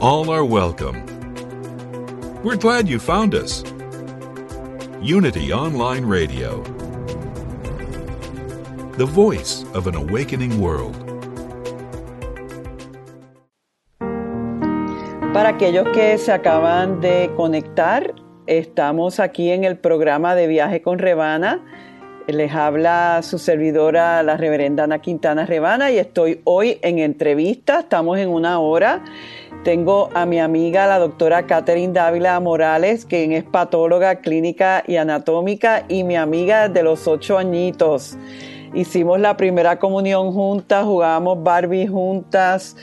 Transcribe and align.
All 0.00 0.30
are 0.30 0.44
welcome. 0.44 1.04
We're 2.44 2.54
glad 2.54 2.88
you 2.88 3.00
found 3.00 3.34
us. 3.34 3.64
Unity 5.02 5.52
Online 5.52 6.04
Radio, 6.04 6.62
the 8.96 9.06
voice 9.06 9.64
of 9.74 9.88
an 9.88 9.96
awakening 9.96 10.60
world. 10.60 10.94
Para 15.34 15.48
aquellos 15.48 15.88
que 15.92 16.16
se 16.18 16.30
acaban 16.30 17.00
de 17.00 17.32
conectar, 17.36 18.14
estamos 18.46 19.18
aquí 19.18 19.50
en 19.50 19.64
el 19.64 19.78
programa 19.78 20.36
de 20.36 20.46
Viaje 20.46 20.80
con 20.80 21.00
Rebana. 21.00 21.60
Les 22.28 22.54
habla 22.54 23.20
su 23.24 23.40
servidora, 23.40 24.22
la 24.22 24.36
reverenda 24.36 24.84
Ana 24.84 25.00
Quintana 25.00 25.44
Rebana, 25.44 25.90
y 25.90 25.98
estoy 25.98 26.40
hoy 26.44 26.78
en 26.82 27.00
entrevista. 27.00 27.80
Estamos 27.80 28.18
en 28.18 28.28
una 28.28 28.60
hora. 28.60 29.02
Tengo 29.64 30.08
a 30.14 30.24
mi 30.24 30.38
amiga, 30.38 30.86
la 30.86 31.00
doctora 31.00 31.46
Catherine 31.46 31.92
Dávila 31.92 32.38
Morales, 32.40 33.04
quien 33.04 33.32
es 33.32 33.42
patóloga 33.44 34.14
clínica 34.16 34.82
y 34.86 34.96
anatómica, 34.96 35.84
y 35.88 36.04
mi 36.04 36.16
amiga 36.16 36.68
de 36.68 36.84
los 36.84 37.08
ocho 37.08 37.36
añitos. 37.36 38.16
Hicimos 38.72 39.18
la 39.18 39.36
primera 39.36 39.76
comunión 39.78 40.32
juntas, 40.32 40.84
jugábamos 40.84 41.42
Barbie 41.42 41.88
juntas, 41.88 42.76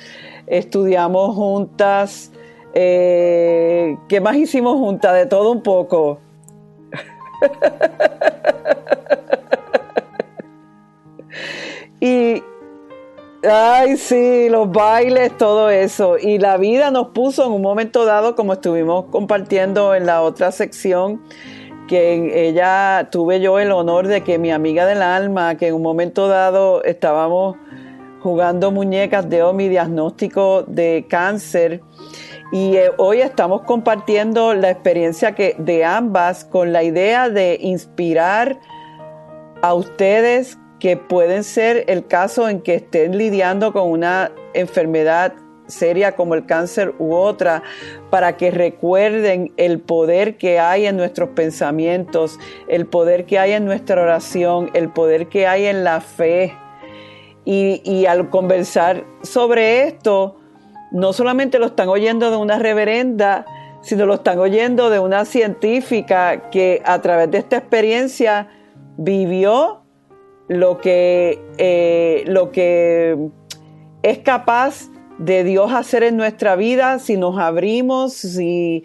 estudiamos 0.47 1.33
juntas. 1.35 2.33
Eh, 2.73 3.95
¿Qué 4.09 4.19
más 4.19 4.35
hicimos 4.35 4.75
juntas? 4.75 5.15
De 5.15 5.27
todo 5.27 5.53
un 5.53 5.63
poco. 5.63 6.19
y, 12.01 12.43
ay, 13.49 13.97
sí, 13.97 14.49
los 14.49 14.71
bailes, 14.71 15.37
todo 15.37 15.69
eso. 15.69 16.17
Y 16.17 16.37
la 16.37 16.57
vida 16.57 16.91
nos 16.91 17.07
puso 17.09 17.45
en 17.45 17.51
un 17.51 17.61
momento 17.61 18.05
dado, 18.05 18.35
como 18.35 18.53
estuvimos 18.53 19.05
compartiendo 19.05 19.95
en 19.95 20.05
la 20.05 20.21
otra 20.21 20.51
sección, 20.51 21.21
que 21.87 22.47
ella 22.47 23.09
tuve 23.11 23.39
yo 23.39 23.59
el 23.59 23.71
honor 23.71 24.07
de 24.07 24.21
que 24.21 24.37
mi 24.37 24.51
amiga 24.51 24.85
del 24.85 25.01
alma, 25.01 25.55
que 25.55 25.67
en 25.67 25.75
un 25.75 25.81
momento 25.81 26.27
dado 26.27 26.83
estábamos 26.83 27.57
jugando 28.21 28.71
muñecas 28.71 29.29
de 29.29 29.43
mi 29.53 29.69
diagnóstico 29.69 30.63
de 30.63 31.05
cáncer 31.07 31.81
y 32.51 32.77
eh, 32.77 32.91
hoy 32.97 33.21
estamos 33.21 33.61
compartiendo 33.63 34.53
la 34.53 34.69
experiencia 34.69 35.33
que, 35.33 35.55
de 35.57 35.83
ambas 35.83 36.45
con 36.45 36.73
la 36.73 36.83
idea 36.83 37.29
de 37.29 37.57
inspirar 37.59 38.59
a 39.61 39.73
ustedes 39.73 40.57
que 40.79 40.97
pueden 40.97 41.43
ser 41.43 41.85
el 41.87 42.07
caso 42.07 42.49
en 42.49 42.61
que 42.61 42.75
estén 42.75 43.17
lidiando 43.17 43.73
con 43.73 43.89
una 43.89 44.31
enfermedad 44.53 45.33
seria 45.67 46.15
como 46.15 46.35
el 46.35 46.45
cáncer 46.45 46.93
u 46.99 47.13
otra, 47.15 47.63
para 48.09 48.37
que 48.37 48.51
recuerden 48.51 49.51
el 49.57 49.79
poder 49.79 50.37
que 50.37 50.59
hay 50.59 50.85
en 50.85 50.97
nuestros 50.97 51.29
pensamientos, 51.29 52.39
el 52.67 52.85
poder 52.85 53.25
que 53.25 53.39
hay 53.39 53.53
en 53.53 53.65
nuestra 53.65 54.01
oración, 54.01 54.69
el 54.73 54.89
poder 54.89 55.27
que 55.27 55.47
hay 55.47 55.65
en 55.65 55.83
la 55.83 56.01
fe. 56.01 56.53
Y, 57.45 57.81
y 57.83 58.05
al 58.05 58.29
conversar 58.29 59.05
sobre 59.21 59.87
esto, 59.87 60.37
no 60.91 61.13
solamente 61.13 61.59
lo 61.59 61.67
están 61.67 61.89
oyendo 61.89 62.31
de 62.31 62.37
una 62.37 62.57
reverenda, 62.57 63.45
sino 63.81 64.05
lo 64.05 64.15
están 64.15 64.39
oyendo 64.39 64.89
de 64.89 64.99
una 64.99 65.25
científica 65.25 66.49
que 66.49 66.81
a 66.85 67.01
través 67.01 67.29
de 67.29 67.37
esta 67.37 67.57
experiencia 67.57 68.49
vivió 68.97 69.84
lo 70.47 70.79
que, 70.79 71.41
eh, 71.57 72.23
lo 72.27 72.51
que 72.51 73.17
es 74.03 74.19
capaz 74.19 74.89
de 75.17 75.43
Dios 75.43 75.71
hacer 75.73 76.03
en 76.03 76.17
nuestra 76.17 76.55
vida 76.55 76.99
si 76.99 77.17
nos 77.17 77.39
abrimos, 77.39 78.13
si 78.13 78.83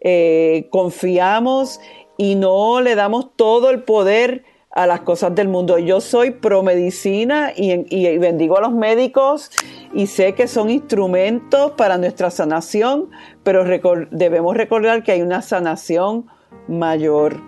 eh, 0.00 0.68
confiamos 0.70 1.80
y 2.16 2.34
no 2.34 2.80
le 2.80 2.94
damos 2.94 3.36
todo 3.36 3.70
el 3.70 3.82
poder 3.82 4.44
a 4.70 4.86
las 4.86 5.00
cosas 5.00 5.34
del 5.34 5.48
mundo. 5.48 5.78
Yo 5.78 6.00
soy 6.00 6.32
pro 6.32 6.62
medicina 6.62 7.52
y, 7.56 7.86
y, 7.94 8.18
bendigo 8.18 8.58
a 8.58 8.60
los 8.60 8.72
médicos 8.72 9.50
y 9.94 10.06
sé 10.06 10.34
que 10.34 10.48
son 10.48 10.68
instrumentos 10.68 11.72
para 11.72 11.96
nuestra 11.96 12.30
sanación, 12.30 13.10
pero 13.42 13.64
debemos 14.10 14.54
recordar 14.54 15.02
que 15.02 15.12
hay 15.12 15.22
una 15.22 15.40
sanación 15.40 16.26
mayor. 16.68 17.40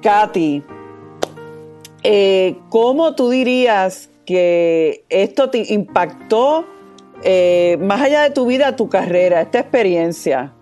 Katy, 0.00 0.62
eh, 2.02 2.56
¿cómo 2.70 3.14
tú 3.14 3.30
dirías 3.30 4.10
que 4.26 5.04
esto 5.08 5.50
te 5.50 5.72
impactó 5.72 6.66
eh, 7.22 7.78
más 7.80 8.00
allá 8.00 8.22
de 8.22 8.30
tu 8.30 8.46
vida, 8.46 8.76
tu 8.76 8.88
carrera, 8.88 9.40
esta 9.40 9.60
experiencia? 9.60 10.52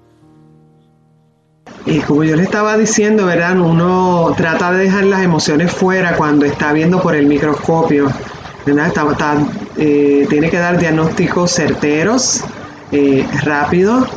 Y 1.84 2.00
como 2.00 2.24
yo 2.24 2.36
le 2.36 2.42
estaba 2.42 2.76
diciendo, 2.76 3.26
¿verdad? 3.26 3.58
Uno 3.58 4.34
trata 4.36 4.72
de 4.72 4.84
dejar 4.84 5.04
las 5.04 5.22
emociones 5.22 5.72
fuera 5.72 6.16
cuando 6.16 6.44
está 6.46 6.72
viendo 6.72 7.00
por 7.00 7.14
el 7.14 7.26
microscopio, 7.26 8.10
¿verdad? 8.64 8.92
Eh, 9.76 10.26
tiene 10.28 10.50
que 10.50 10.58
dar 10.58 10.78
diagnósticos 10.78 11.52
certeros, 11.52 12.42
eh, 12.92 13.26
rápidos 13.42 14.08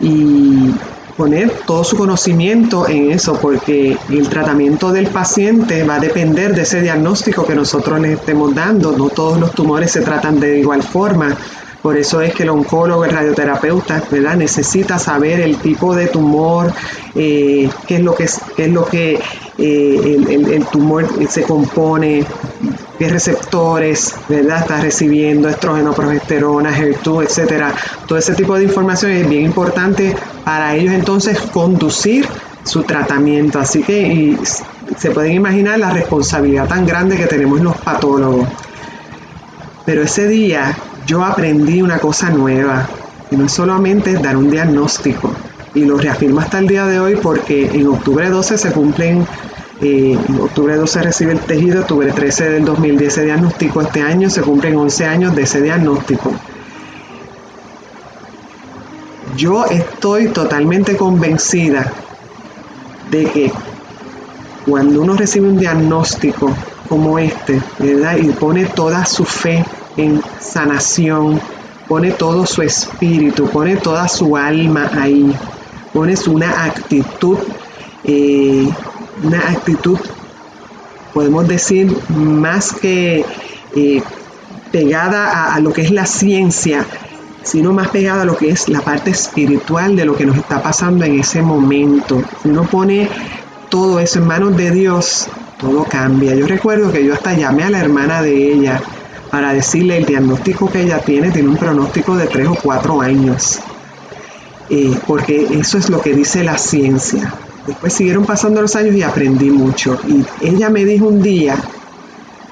y 0.00 0.70
poner 1.16 1.50
todo 1.66 1.84
su 1.84 1.96
conocimiento 1.96 2.88
en 2.88 3.12
eso, 3.12 3.38
porque 3.40 3.96
el 4.10 4.28
tratamiento 4.28 4.92
del 4.92 5.08
paciente 5.08 5.84
va 5.84 5.96
a 5.96 6.00
depender 6.00 6.54
de 6.54 6.62
ese 6.62 6.80
diagnóstico 6.80 7.44
que 7.44 7.54
nosotros 7.54 8.00
le 8.00 8.14
estemos 8.14 8.54
dando. 8.54 8.92
No 8.92 9.08
todos 9.08 9.38
los 9.38 9.52
tumores 9.52 9.92
se 9.92 10.00
tratan 10.00 10.40
de 10.40 10.60
igual 10.60 10.82
forma. 10.82 11.36
Por 11.82 11.96
eso 11.96 12.20
es 12.20 12.32
que 12.32 12.44
el 12.44 12.50
oncólogo, 12.50 13.04
el 13.04 13.10
radioterapeuta, 13.10 14.04
¿verdad? 14.08 14.36
necesita 14.36 15.00
saber 15.00 15.40
el 15.40 15.56
tipo 15.56 15.96
de 15.96 16.06
tumor, 16.06 16.72
eh, 17.16 17.68
qué 17.88 17.96
es 17.96 18.02
lo 18.02 18.14
que, 18.14 18.24
es, 18.24 18.40
es 18.56 18.68
lo 18.68 18.86
que 18.86 19.18
eh, 19.58 20.18
el, 20.28 20.64
tumor 20.66 21.08
se 21.28 21.42
compone, 21.42 22.24
qué 23.00 23.08
receptores 23.08 24.14
¿verdad? 24.28 24.60
está 24.60 24.80
recibiendo, 24.80 25.48
estrógeno, 25.48 25.92
progesterona, 25.92 26.72
HER2, 26.72 27.24
etcétera. 27.24 27.74
Todo 28.06 28.16
ese 28.16 28.34
tipo 28.34 28.54
de 28.56 28.62
información 28.62 29.10
es 29.10 29.28
bien 29.28 29.42
importante 29.42 30.14
para 30.44 30.74
ellos 30.74 30.92
entonces 30.92 31.38
conducir 31.40 32.26
su 32.64 32.82
tratamiento. 32.82 33.58
Así 33.58 33.82
que 33.82 34.36
se 34.96 35.10
pueden 35.10 35.32
imaginar 35.32 35.78
la 35.78 35.90
responsabilidad 35.90 36.68
tan 36.68 36.86
grande 36.86 37.16
que 37.16 37.26
tenemos 37.26 37.60
los 37.60 37.76
patólogos. 37.78 38.48
Pero 39.84 40.02
ese 40.02 40.28
día 40.28 40.76
yo 41.06 41.24
aprendí 41.24 41.82
una 41.82 41.98
cosa 41.98 42.30
nueva, 42.30 42.88
y 43.30 43.36
no 43.36 43.46
es 43.46 43.52
solamente 43.52 44.14
dar 44.14 44.36
un 44.36 44.50
diagnóstico, 44.50 45.32
y 45.74 45.84
lo 45.84 45.96
reafirmo 45.96 46.40
hasta 46.40 46.58
el 46.58 46.68
día 46.68 46.86
de 46.86 47.00
hoy 47.00 47.16
porque 47.16 47.70
en 47.72 47.88
octubre 47.88 48.28
12 48.28 48.58
se 48.58 48.70
cumplen, 48.72 49.26
eh, 49.80 50.16
en 50.28 50.40
octubre 50.40 50.76
12 50.76 51.02
recibe 51.02 51.32
el 51.32 51.40
tejido, 51.40 51.80
octubre 51.80 52.12
13 52.12 52.50
del 52.50 52.64
2010 52.64 53.12
ese 53.12 53.24
diagnóstico, 53.24 53.80
este 53.80 54.02
año 54.02 54.30
se 54.30 54.42
cumplen 54.42 54.76
11 54.76 55.06
años 55.06 55.34
de 55.34 55.42
ese 55.42 55.62
diagnóstico. 55.62 56.32
Yo 59.36 59.64
estoy 59.66 60.28
totalmente 60.28 60.96
convencida 60.96 61.90
de 63.10 63.24
que 63.24 63.52
cuando 64.66 65.02
uno 65.02 65.16
recibe 65.16 65.48
un 65.48 65.58
diagnóstico 65.58 66.54
como 66.88 67.18
este, 67.18 67.60
¿verdad? 67.78 68.16
Y 68.18 68.28
pone 68.32 68.66
toda 68.66 69.04
su 69.06 69.24
fe 69.24 69.64
en 69.96 70.22
sanación, 70.40 71.40
pone 71.88 72.10
todo 72.12 72.46
su 72.46 72.62
espíritu, 72.62 73.46
pone 73.48 73.76
toda 73.76 74.08
su 74.08 74.36
alma 74.36 74.90
ahí, 75.00 75.34
pones 75.92 76.26
una 76.26 76.64
actitud, 76.64 77.38
eh, 78.04 78.68
una 79.22 79.38
actitud, 79.50 79.98
podemos 81.12 81.46
decir, 81.48 81.94
más 82.08 82.72
que 82.72 83.24
eh, 83.74 84.02
pegada 84.70 85.54
a, 85.54 85.60
lo 85.60 85.72
que 85.72 85.82
es 85.82 85.90
la 85.90 86.06
ciencia, 86.06 86.86
sino 87.42 87.72
más 87.72 87.88
pegada 87.88 88.22
a 88.22 88.24
lo 88.24 88.36
que 88.36 88.50
es 88.50 88.68
la 88.68 88.80
parte 88.80 89.10
espiritual 89.10 89.96
de 89.96 90.04
lo 90.04 90.16
que 90.16 90.26
nos 90.26 90.36
está 90.36 90.62
pasando 90.62 91.04
en 91.04 91.20
ese 91.20 91.42
momento. 91.42 92.22
Si 92.42 92.48
uno 92.48 92.64
pone 92.64 93.08
todo 93.68 93.98
eso 94.00 94.18
en 94.18 94.26
manos 94.26 94.56
de 94.56 94.70
Dios, 94.70 95.28
todo 95.58 95.84
cambia. 95.84 96.34
Yo 96.34 96.46
recuerdo 96.46 96.92
que 96.92 97.04
yo 97.04 97.14
hasta 97.14 97.34
llamé 97.34 97.64
a 97.64 97.70
la 97.70 97.80
hermana 97.80 98.22
de 98.22 98.52
ella 98.52 98.80
para 99.30 99.54
decirle 99.54 99.96
el 99.96 100.04
diagnóstico 100.04 100.70
que 100.70 100.82
ella 100.82 100.98
tiene, 100.98 101.30
tiene 101.30 101.48
un 101.48 101.56
pronóstico 101.56 102.16
de 102.16 102.26
tres 102.26 102.48
o 102.48 102.54
cuatro 102.54 103.00
años, 103.00 103.60
eh, 104.68 104.94
porque 105.06 105.46
eso 105.58 105.78
es 105.78 105.88
lo 105.88 106.00
que 106.02 106.12
dice 106.12 106.44
la 106.44 106.58
ciencia. 106.58 107.32
Después 107.66 107.92
siguieron 107.92 108.26
pasando 108.26 108.60
los 108.60 108.76
años 108.76 108.94
y 108.94 109.02
aprendí 109.02 109.50
mucho. 109.50 109.98
Y 110.06 110.24
ella 110.46 110.68
me 110.68 110.84
dijo 110.84 111.06
un 111.06 111.22
día, 111.22 111.56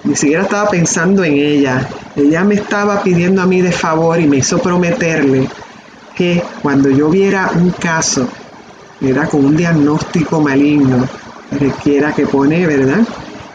ni 0.05 0.17
siquiera 0.17 0.45
estaba 0.45 0.71
pensando 0.71 1.23
en 1.23 1.35
ella, 1.35 1.87
ella 2.21 2.45
me 2.45 2.55
estaba 2.55 3.03
pidiendo 3.03 3.43
a 3.43 3.47
mí 3.47 3.61
de 3.61 3.73
favor 3.73 4.21
y 4.21 4.27
me 4.27 4.39
hizo 4.39 4.59
prometerle 4.59 5.49
que 6.15 6.43
cuando 6.63 6.91
yo 6.91 7.09
viera 7.09 7.51
un 7.55 7.71
caso, 7.71 8.29
era 9.01 9.27
con 9.27 9.45
un 9.45 9.57
diagnóstico 9.57 10.41
maligno, 10.41 11.09
requiera 11.59 12.13
que 12.13 12.27
pone, 12.27 12.67
¿verdad? 12.67 13.01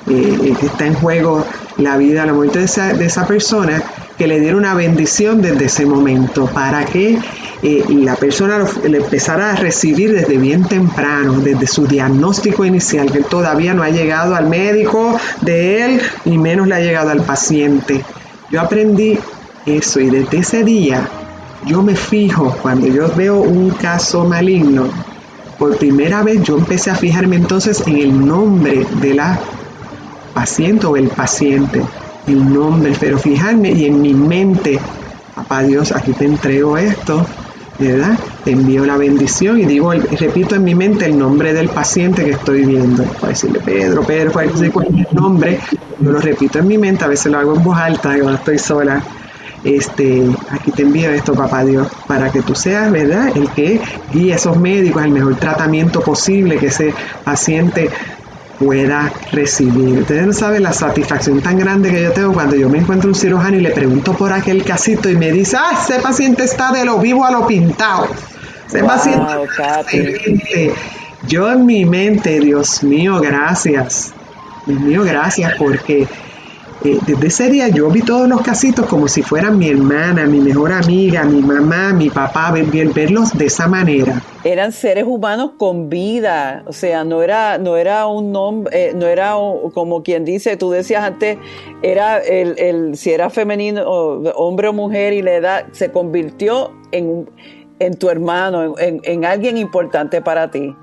Eh, 0.07 0.38
eh, 0.44 0.53
que 0.59 0.67
está 0.67 0.85
en 0.85 0.94
juego 0.95 1.45
la 1.77 1.97
vida, 1.97 2.25
la 2.25 2.33
muerte 2.33 2.59
de 2.59 2.65
esa, 2.65 2.94
de 2.94 3.06
esa 3.06 3.25
persona, 3.25 3.81
que 4.17 4.27
le 4.27 4.39
diera 4.39 4.56
una 4.56 4.73
bendición 4.73 5.41
desde 5.41 5.65
ese 5.65 5.85
momento, 5.85 6.45
para 6.45 6.85
que 6.85 7.17
eh, 7.63 7.85
la 7.89 8.15
persona 8.15 8.59
le 8.88 8.97
empezara 8.97 9.51
a 9.51 9.56
recibir 9.56 10.13
desde 10.13 10.38
bien 10.38 10.63
temprano, 10.63 11.39
desde 11.39 11.67
su 11.67 11.88
diagnóstico 11.88 12.65
inicial, 12.65 13.12
que 13.12 13.21
todavía 13.21 13.73
no 13.73 13.83
ha 13.83 13.89
llegado 13.89 14.35
al 14.35 14.47
médico 14.47 15.17
de 15.41 15.85
él, 15.85 16.01
ni 16.25 16.38
menos 16.38 16.67
le 16.67 16.75
ha 16.75 16.79
llegado 16.79 17.09
al 17.09 17.21
paciente. 17.21 18.03
Yo 18.50 18.62
aprendí 18.62 19.18
eso 19.65 20.00
y 20.00 20.09
desde 20.09 20.38
ese 20.38 20.63
día 20.63 21.09
yo 21.65 21.81
me 21.81 21.95
fijo 21.95 22.56
cuando 22.62 22.88
yo 22.88 23.07
veo 23.15 23.42
un 23.42 23.71
caso 23.71 24.25
maligno, 24.25 24.92
por 25.57 25.77
primera 25.77 26.21
vez 26.21 26.44
yo 26.44 26.57
empecé 26.57 26.92
a 26.92 26.95
fijarme 26.95 27.38
entonces 27.38 27.81
en 27.88 27.97
el 27.97 28.25
nombre 28.25 28.86
de 29.01 29.13
la 29.15 29.42
paciente 30.33 30.86
o 30.86 30.95
el 30.95 31.09
paciente, 31.09 31.81
el 32.27 32.53
nombre, 32.53 32.94
pero 33.00 33.18
fijarme 33.18 33.71
y 33.71 33.86
en 33.86 34.01
mi 34.01 34.13
mente, 34.13 34.80
papá 35.33 35.63
Dios, 35.63 35.91
aquí 35.95 36.13
te 36.13 36.25
entrego 36.25 36.77
esto, 36.77 37.25
¿verdad? 37.80 38.18
Envío 38.45 38.86
la 38.86 38.98
bendición 38.98 39.60
y 39.60 39.66
digo, 39.66 39.92
repito 39.92 40.56
en 40.56 40.63
mi 40.63 40.75
mente 40.75 41.06
el 41.06 41.18
nombre 41.18 41.54
del 41.54 41.69
paciente 41.69 42.24
que 42.24 42.31
estoy 42.31 42.66
viendo. 42.66 43.04
Puede 43.04 43.33
decirle 43.33 43.60
Pedro, 43.60 44.04
Pedro, 44.04 44.31
cualquier 44.31 45.13
nombre, 45.13 45.60
yo 46.00 46.12
lo 46.12 46.19
repito 46.19 46.60
en 46.60 46.68
mi 46.68 46.77
mente, 46.77 47.04
a 47.06 47.07
veces 47.07 47.31
lo 47.31 47.39
hago 47.39 47.56
en 47.56 47.63
voz 47.63 47.77
alta 47.77 48.10
cuando 48.13 48.36
estoy 48.36 48.57
sola. 48.57 49.04
Este, 49.63 50.24
aquí 50.51 50.69
te 50.72 50.83
envío 50.83 51.10
esto, 51.10 51.33
papá 51.33 51.66
Dios, 51.66 51.88
para 52.07 52.31
que 52.31 52.44
tú 52.44 52.54
seas, 52.54 52.92
¿verdad? 52.92 53.36
El 53.36 53.50
que 53.50 53.81
guíe 54.13 54.33
a 54.33 54.36
esos 54.36 54.56
médicos 54.57 55.01
al 55.01 55.10
mejor 55.10 55.38
tratamiento 55.38 56.01
posible, 56.01 56.57
que 56.57 56.68
ese 56.68 56.94
paciente 57.24 57.89
pueda 58.60 59.12
recibir. 59.31 60.00
Ustedes 60.00 60.25
no 60.25 60.34
saben 60.34 60.63
la 60.63 60.74
satisfacción 60.74 61.42
tan 61.42 61.57
grande 61.57 61.92
que 61.92 62.02
yo 62.02 62.12
tengo 62.12 62.34
cuando 62.34 62.56
yo 62.56 62.69
me 62.69 62.80
encuentro 62.80 63.10
un 63.10 63.16
cirujano 63.16 63.57
y 63.57 63.62
le 63.62 63.72
pregunto 63.72 64.13
por 64.13 64.31
aquel 64.31 64.63
casito 64.63 65.10
y 65.10 65.16
me 65.16 65.31
dice, 65.31 65.57
ah, 65.60 65.80
ese 65.81 66.00
paciente 66.02 66.44
está 66.44 66.72
de 66.72 66.86
lo 66.86 67.00
vivo 67.00 67.25
a 67.25 67.31
lo 67.31 67.46
pintado. 67.48 68.07
Ese 68.68 68.84
paciente 68.84 70.74
Yo 71.28 71.52
en 71.52 71.66
mi 71.66 71.86
mente, 71.86 72.40
Dios 72.40 72.84
mío, 72.84 73.19
gracias. 73.19 74.13
Dios 74.66 74.80
mío, 74.80 75.04
gracias 75.04 75.54
porque 75.58 76.08
desde 77.06 77.28
ese 77.28 77.50
día 77.50 77.68
yo 77.70 77.90
vi 77.90 78.02
todos 78.02 78.28
los 78.28 78.42
casitos 78.42 78.86
como 78.86 79.08
si 79.08 79.22
fueran 79.22 79.58
mi 79.58 79.70
hermana, 79.70 80.26
mi 80.26 80.40
mejor 80.40 80.72
amiga, 80.72 81.24
mi 81.24 81.42
mamá, 81.42 81.94
mi 81.94 82.10
papá, 82.10 82.52
ver, 82.52 82.66
verlos 82.94 83.36
de 83.38 83.46
esa 83.46 83.68
manera. 83.68 84.22
Eran 84.44 84.72
seres 84.72 85.06
humanos 85.08 85.52
con 85.58 85.90
vida, 85.90 86.64
o 86.68 86.74
sea, 86.74 87.04
no 87.04 87.24
era, 87.24 87.58
no 87.58 87.78
era 87.78 88.06
un 88.08 88.32
nombre, 88.32 88.90
eh, 88.90 88.94
no 88.96 89.08
era 89.08 89.34
como 89.74 90.04
quien 90.04 90.26
dice, 90.26 90.58
tú 90.58 90.72
decías 90.72 91.04
antes, 91.04 91.38
era 91.82 92.20
el, 92.20 92.58
el 92.60 92.98
si 92.98 93.12
era 93.12 93.30
femenino, 93.30 93.84
hombre 94.36 94.68
o 94.68 94.74
mujer 94.74 95.14
y 95.14 95.22
la 95.22 95.34
edad, 95.34 95.66
se 95.72 95.92
convirtió 95.92 96.72
en, 96.92 97.30
en 97.80 97.96
tu 97.96 98.10
hermano, 98.10 98.78
en, 98.78 99.02
en 99.04 99.26
alguien 99.26 99.58
importante 99.58 100.22
para 100.22 100.52
ti. 100.52 100.76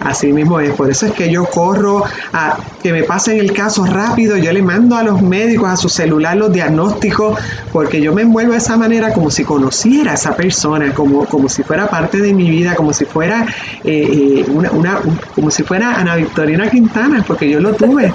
Así 0.00 0.32
mismo 0.32 0.58
es, 0.60 0.72
por 0.72 0.90
eso 0.90 1.06
es 1.06 1.12
que 1.12 1.30
yo 1.30 1.44
corro 1.44 2.04
a 2.32 2.58
que 2.82 2.92
me 2.92 3.04
pasen 3.04 3.38
el 3.38 3.52
caso 3.52 3.84
rápido, 3.84 4.36
yo 4.36 4.52
le 4.52 4.62
mando 4.62 4.96
a 4.96 5.02
los 5.02 5.22
médicos 5.22 5.68
a 5.68 5.76
su 5.76 5.88
celular 5.88 6.36
los 6.36 6.52
diagnósticos, 6.52 7.38
porque 7.72 8.00
yo 8.00 8.12
me 8.12 8.22
envuelvo 8.22 8.52
de 8.52 8.58
esa 8.58 8.76
manera 8.76 9.12
como 9.12 9.30
si 9.30 9.44
conociera 9.44 10.12
a 10.12 10.14
esa 10.14 10.34
persona, 10.34 10.92
como, 10.92 11.24
como 11.26 11.48
si 11.48 11.62
fuera 11.62 11.88
parte 11.88 12.18
de 12.18 12.34
mi 12.34 12.50
vida, 12.50 12.74
como 12.74 12.92
si 12.92 13.04
fuera 13.04 13.46
eh, 13.84 14.44
eh, 14.44 14.46
una, 14.50 15.00
como 15.34 15.50
si 15.50 15.62
fuera 15.62 15.94
Ana 15.94 16.16
Victorina 16.16 16.68
Quintana, 16.68 17.24
porque 17.26 17.48
yo 17.48 17.60
lo 17.60 17.74
tuve, 17.74 18.12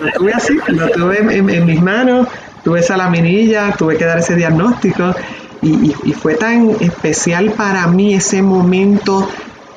lo 0.00 0.12
tuve 0.12 0.32
así, 0.32 0.58
lo 0.68 0.88
tuve 0.90 1.18
en, 1.36 1.64
mis 1.64 1.80
manos, 1.80 2.26
tuve 2.64 2.80
esa 2.80 2.96
laminilla, 2.96 3.72
tuve 3.76 3.96
que 3.96 4.04
dar 4.04 4.18
ese 4.18 4.34
diagnóstico. 4.34 5.14
y, 5.62 6.12
fue 6.14 6.34
tan 6.34 6.70
especial 6.80 7.52
para 7.52 7.86
mí 7.86 8.14
ese 8.14 8.42
momento 8.42 9.28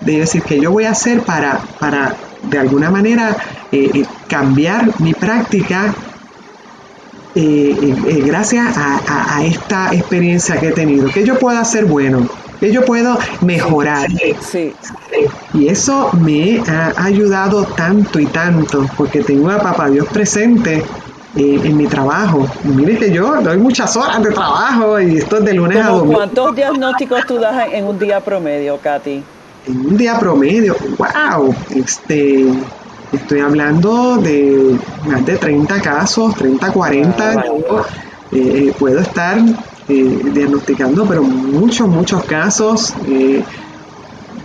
de 0.06 0.20
decir 0.20 0.42
que 0.44 0.60
yo 0.60 0.72
voy 0.72 0.86
a 0.86 0.92
hacer 0.92 1.22
para, 1.22 1.60
para 1.80 2.16
de 2.44 2.60
alguna 2.60 2.90
manera 2.90 3.36
eh, 3.72 3.90
eh, 3.94 4.06
cambiar 4.28 5.00
mi 5.00 5.14
práctica 5.14 5.94
eh, 7.36 8.22
gracias 8.26 8.78
a, 8.78 9.44
esta 9.44 9.92
experiencia 9.94 10.60
que 10.60 10.68
he 10.68 10.72
tenido. 10.72 11.08
¿Qué 11.12 11.26
yo 11.26 11.40
puedo 11.40 11.58
hacer 11.58 11.86
bueno? 11.86 12.28
¿Qué 12.60 12.72
yo 12.72 12.86
puedo 12.86 13.18
mejorar? 13.42 14.08
Sí. 14.40 14.76
Y 15.54 15.68
eso 15.68 16.12
me 16.14 16.62
ha 16.68 16.94
ayudado 17.04 17.66
tanto 17.66 18.20
y 18.20 18.28
tanto, 18.28 18.88
porque 18.96 19.24
tengo 19.24 19.50
a 19.50 19.60
Papá 19.60 19.90
Dios 19.90 20.08
presente 20.10 20.84
en 21.36 21.76
mi 21.76 21.88
trabajo. 21.88 22.48
mire 22.64 23.00
que 23.00 23.12
yo 23.12 23.42
doy 23.42 23.58
muchas 23.58 23.98
horas 23.98 24.22
de 24.22 24.32
trabajo 24.32 25.00
y 25.02 25.18
esto 25.18 25.38
es 25.38 25.46
de 25.46 25.54
lunes 25.56 25.84
a 25.84 25.90
domingo. 25.90 26.14
¿Cuántos 26.14 26.56
diagnósticos 26.56 27.26
tú 27.26 27.40
das 27.40 27.68
en 27.74 27.86
un 27.86 27.98
día 27.98 28.24
promedio, 28.24 28.78
Katy? 28.78 29.24
En 29.68 29.86
un 29.86 29.98
día 29.98 30.19
promedio, 30.19 30.75
wow, 30.98 31.56
este, 31.75 32.45
estoy 33.12 33.39
hablando 33.39 34.18
de 34.18 34.77
más 35.07 35.25
de 35.25 35.38
30 35.38 35.81
casos, 35.81 36.36
30, 36.36 36.71
40, 36.71 37.44
eh, 38.31 38.74
puedo 38.77 39.00
estar 39.00 39.38
eh, 39.88 40.19
diagnosticando, 40.33 41.06
pero 41.06 41.24
muchos, 41.24 41.88
muchos 41.88 42.24
casos. 42.25 42.94
Eh, 43.07 43.44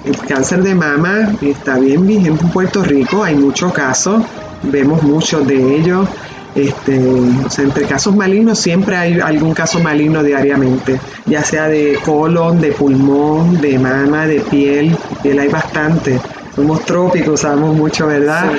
el 0.04 0.16
cáncer 0.18 0.62
de 0.62 0.74
mama 0.74 1.32
está 1.42 1.76
bien 1.78 2.06
vigente 2.06 2.44
en 2.44 2.50
Puerto 2.50 2.82
Rico, 2.82 3.24
hay 3.24 3.34
muchos 3.34 3.72
casos, 3.72 4.22
vemos 4.62 5.02
muchos 5.02 5.46
de 5.46 5.76
ellos. 5.76 6.08
Este, 6.54 6.98
o 6.98 7.50
sea, 7.50 7.64
entre 7.64 7.84
casos 7.84 8.14
malignos 8.16 8.58
siempre 8.58 8.96
hay 8.96 9.20
algún 9.20 9.54
caso 9.54 9.80
maligno 9.80 10.22
diariamente, 10.22 10.98
ya 11.26 11.42
sea 11.42 11.68
de 11.68 11.98
colon, 12.04 12.60
de 12.60 12.72
pulmón, 12.72 13.60
de 13.60 13.78
mama, 13.78 14.26
de 14.26 14.40
piel, 14.40 14.96
piel 15.22 15.38
hay 15.38 15.48
bastante. 15.48 16.18
Somos 16.54 16.84
trópicos, 16.84 17.34
usamos 17.34 17.76
mucho, 17.76 18.08
¿verdad? 18.08 18.50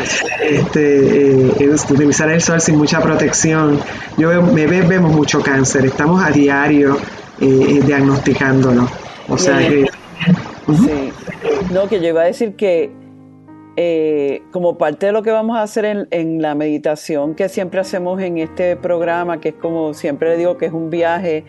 Este, 0.42 1.32
eh, 1.32 1.76
utilizar 1.90 2.30
el 2.32 2.42
sol 2.42 2.62
sin 2.62 2.78
mucha 2.78 3.02
protección. 3.02 3.78
Yo 4.18 4.42
me 4.42 4.68
vemos 4.68 5.12
mucho 5.12 5.42
cáncer, 5.42 5.86
estamos 5.86 6.24
a 6.24 6.32
diario 6.32 6.96
eh, 7.42 7.46
eh, 7.46 7.82
diagnosticándolo. 7.86 8.88
O 9.28 9.38
sea 9.38 9.58
que... 9.58 9.86
Sí. 10.68 11.12
No, 11.72 11.90
que 11.90 12.00
yo 12.00 12.08
iba 12.08 12.22
a 12.22 12.26
decir 12.26 12.54
que 12.54 12.90
eh, 13.82 14.44
como 14.52 14.78
parte 14.78 15.06
de 15.06 15.14
lo 15.14 15.24
que 15.24 15.32
vamos 15.32 15.56
a 15.56 15.62
hacer 15.62 16.10
en, 16.12 16.42
la 16.42 16.54
meditación 16.54 17.34
que 17.34 17.48
siempre 17.48 17.80
hacemos 17.80 18.22
en 18.22 18.38
este 18.38 18.76
programa, 18.76 19.40
que 19.40 19.50
es 19.50 19.56
como 19.56 19.94
siempre 19.94 20.32
le 20.32 20.36
digo 20.36 20.58
que 20.58 20.66
es 20.66 20.74
un 20.74 20.90
viaje, 20.90 21.46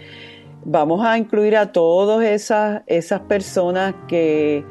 vamos 0.65 1.05
a 1.05 1.19
incluir 1.19 1.57
a 1.57 1.73
todas 1.73 2.25
esas, 2.25 2.83
esas 2.87 3.23
personas 3.23 3.97
que, 4.07 4.65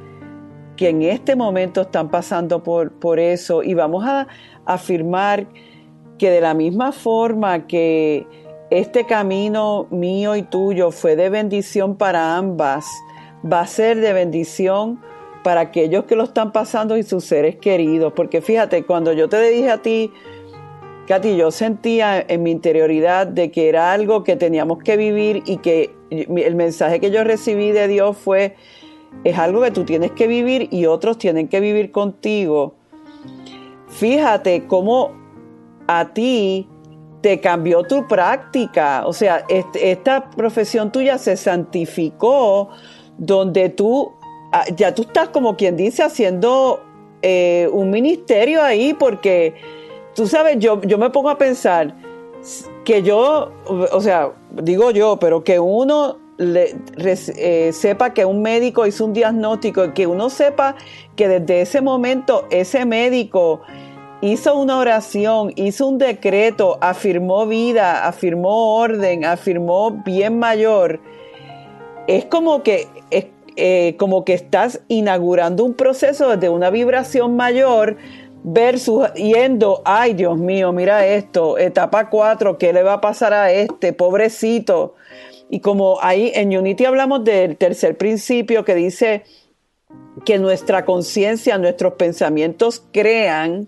que 0.77 0.87
en 0.87 1.01
este 1.01 1.35
momento 1.35 1.81
están 1.81 2.09
pasando 2.09 2.63
por, 2.63 2.93
por 2.93 3.19
eso 3.19 3.61
y 3.61 3.73
vamos 3.73 4.05
a 4.05 4.27
afirmar 4.63 5.45
que 6.17 6.29
de 6.29 6.39
la 6.39 6.53
misma 6.53 6.93
forma 6.93 7.67
que 7.67 8.25
este 8.69 9.05
camino 9.05 9.85
mío 9.91 10.37
y 10.37 10.43
tuyo 10.43 10.91
fue 10.91 11.17
de 11.17 11.29
bendición 11.29 11.97
para 11.97 12.37
ambas, 12.37 12.87
va 13.43 13.59
a 13.59 13.67
ser 13.67 13.99
de 13.99 14.13
bendición 14.13 15.01
para 15.01 15.18
aquellos 15.43 16.05
que 16.05 16.15
lo 16.15 16.23
están 16.23 16.51
pasando 16.51 16.97
y 16.97 17.03
sus 17.03 17.23
seres 17.23 17.55
queridos. 17.57 18.13
Porque 18.13 18.41
fíjate, 18.41 18.85
cuando 18.85 19.13
yo 19.13 19.29
te 19.29 19.41
dije 19.49 19.69
a 19.69 19.81
ti, 19.81 20.11
Katy, 21.07 21.37
yo 21.37 21.49
sentía 21.49 22.23
en 22.27 22.43
mi 22.43 22.51
interioridad 22.51 23.25
de 23.25 23.49
que 23.49 23.67
era 23.67 23.91
algo 23.93 24.23
que 24.23 24.35
teníamos 24.35 24.77
que 24.83 24.95
vivir 24.95 25.41
y 25.45 25.57
que 25.57 25.95
el 26.11 26.55
mensaje 26.55 26.99
que 26.99 27.09
yo 27.09 27.23
recibí 27.23 27.71
de 27.71 27.87
Dios 27.87 28.15
fue, 28.15 28.55
es 29.23 29.37
algo 29.37 29.61
que 29.61 29.71
tú 29.71 29.85
tienes 29.85 30.11
que 30.11 30.27
vivir 30.27 30.67
y 30.71 30.85
otros 30.85 31.17
tienen 31.17 31.47
que 31.47 31.61
vivir 31.61 31.91
contigo. 31.91 32.75
Fíjate 33.87 34.67
cómo 34.67 35.11
a 35.87 36.13
ti 36.13 36.67
te 37.21 37.39
cambió 37.39 37.83
tu 37.83 38.07
práctica, 38.07 39.07
o 39.07 39.11
sea, 39.11 39.43
esta 39.49 40.29
profesión 40.29 40.91
tuya 40.91 41.17
se 41.17 41.35
santificó 41.35 42.69
donde 43.17 43.69
tú 43.69 44.13
ya 44.75 44.93
tú 44.93 45.03
estás 45.03 45.29
como 45.29 45.55
quien 45.55 45.77
dice 45.77 46.03
haciendo 46.03 46.81
eh, 47.21 47.69
un 47.71 47.89
ministerio 47.89 48.63
ahí 48.63 48.93
porque 48.93 49.55
tú 50.15 50.27
sabes, 50.27 50.57
yo, 50.59 50.81
yo 50.81 50.97
me 50.97 51.09
pongo 51.09 51.29
a 51.29 51.37
pensar, 51.37 51.95
que 52.85 53.03
yo, 53.03 53.51
o 53.91 54.01
sea, 54.01 54.31
digo 54.51 54.91
yo, 54.91 55.17
pero 55.17 55.43
que 55.43 55.59
uno 55.59 56.17
eh, 56.39 57.71
sepa 57.73 58.13
que 58.13 58.25
un 58.25 58.41
médico 58.41 58.87
hizo 58.87 59.05
un 59.05 59.13
diagnóstico, 59.13 59.93
que 59.93 60.07
uno 60.07 60.29
sepa 60.29 60.75
que 61.15 61.27
desde 61.27 61.61
ese 61.61 61.81
momento 61.81 62.45
ese 62.49 62.85
médico 62.85 63.61
hizo 64.21 64.57
una 64.57 64.77
oración, 64.77 65.51
hizo 65.55 65.87
un 65.87 65.97
decreto, 65.97 66.77
afirmó 66.81 67.45
vida, 67.45 68.07
afirmó 68.07 68.77
orden, 68.77 69.25
afirmó 69.25 69.91
bien 69.91 70.39
mayor, 70.39 70.99
es 72.07 72.25
como 72.25 72.63
que, 72.63 72.87
es, 73.11 73.25
eh, 73.59 73.95
como 73.97 74.25
que 74.25 74.33
estás 74.33 74.81
inaugurando 74.87 75.65
un 75.65 75.73
proceso 75.73 76.29
desde 76.29 76.49
una 76.49 76.69
vibración 76.69 77.35
mayor 77.35 77.97
versus 78.43 79.13
yendo, 79.15 79.81
ay 79.85 80.13
Dios 80.13 80.37
mío, 80.37 80.71
mira 80.71 81.05
esto, 81.05 81.57
etapa 81.57 82.09
4, 82.09 82.57
¿qué 82.57 82.73
le 82.73 82.83
va 82.83 82.93
a 82.93 83.01
pasar 83.01 83.33
a 83.33 83.51
este? 83.51 83.93
Pobrecito. 83.93 84.95
Y 85.49 85.59
como 85.59 85.97
ahí 86.01 86.31
en 86.35 86.55
Unity 86.55 86.85
hablamos 86.85 87.23
del 87.23 87.57
tercer 87.57 87.97
principio 87.97 88.63
que 88.63 88.75
dice 88.75 89.23
que 90.25 90.37
nuestra 90.37 90.85
conciencia, 90.85 91.57
nuestros 91.57 91.93
pensamientos 91.93 92.83
crean, 92.91 93.67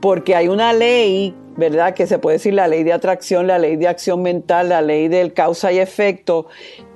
porque 0.00 0.34
hay 0.34 0.48
una 0.48 0.72
ley, 0.72 1.34
¿verdad? 1.56 1.94
Que 1.94 2.06
se 2.06 2.18
puede 2.18 2.36
decir 2.36 2.54
la 2.54 2.68
ley 2.68 2.84
de 2.84 2.92
atracción, 2.92 3.46
la 3.46 3.58
ley 3.58 3.76
de 3.76 3.88
acción 3.88 4.22
mental, 4.22 4.68
la 4.70 4.82
ley 4.82 5.08
del 5.08 5.32
causa 5.32 5.72
y 5.72 5.78
efecto, 5.78 6.46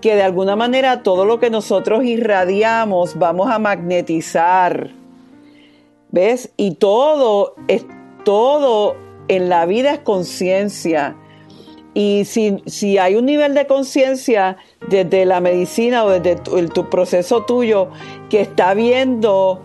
que 0.00 0.14
de 0.14 0.23
alguna 0.23 0.57
manera 0.57 1.02
todo 1.02 1.25
lo 1.25 1.38
que 1.40 1.50
nosotros 1.50 2.04
irradiamos 2.04 3.18
vamos 3.18 3.50
a 3.50 3.59
magnetizar. 3.59 4.90
¿Ves? 6.11 6.50
Y 6.57 6.76
todo 6.76 7.54
es 7.68 7.85
todo 8.25 8.97
en 9.28 9.49
la 9.49 9.66
vida 9.66 9.92
es 9.92 9.99
conciencia. 10.00 11.16
Y 11.95 12.25
si, 12.25 12.62
si, 12.66 12.99
hay 12.99 13.16
un 13.16 13.26
nivel 13.26 13.54
de 13.54 13.66
conciencia 13.66 14.57
desde 14.88 15.25
la 15.25 15.40
medicina 15.40 16.04
o 16.04 16.11
desde 16.11 16.37
tu, 16.37 16.68
tu 16.68 16.88
proceso 16.88 17.45
tuyo 17.45 17.88
que 18.30 18.40
está 18.40 18.75
viendo 18.75 19.62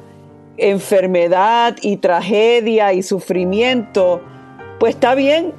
enfermedad 0.58 1.76
y 1.82 1.98
tragedia 1.98 2.94
y 2.94 3.04
sufrimiento, 3.04 4.22
pues 4.80 4.96
está 4.96 5.16
bien, 5.16 5.54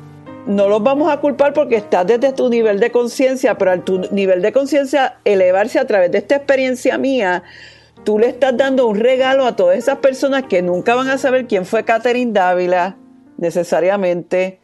no 0.47 0.69
los 0.69 0.83
vamos 0.83 1.11
a 1.11 1.21
culpar 1.21 1.53
porque 1.53 1.77
estás 1.77 2.07
desde 2.07 2.33
tu 2.33 2.49
nivel 2.49 2.81
de 2.81 2.91
conciencia, 2.91 3.57
pero 3.57 3.71
al 3.71 3.83
tu 3.83 4.01
nivel 4.13 4.43
de 4.43 4.53
conciencia 4.53 5.17
elevarse 5.25 5.79
a 5.79 5.87
través 5.87 6.13
de 6.13 6.19
esta 6.19 6.37
experiencia 6.37 6.99
mía, 6.99 7.43
tú 8.05 8.19
le 8.19 8.29
estás 8.29 8.57
dando 8.57 8.87
un 8.87 8.99
regalo 8.99 9.47
a 9.47 9.57
todas 9.57 9.79
esas 9.79 9.99
personas 9.99 10.45
que 10.45 10.63
nunca 10.63 10.95
van 10.95 11.09
a 11.09 11.19
saber 11.19 11.47
quién 11.47 11.65
fue 11.65 11.85
Catherine 11.85 12.33
Dávila, 12.33 12.97
necesariamente. 13.39 14.61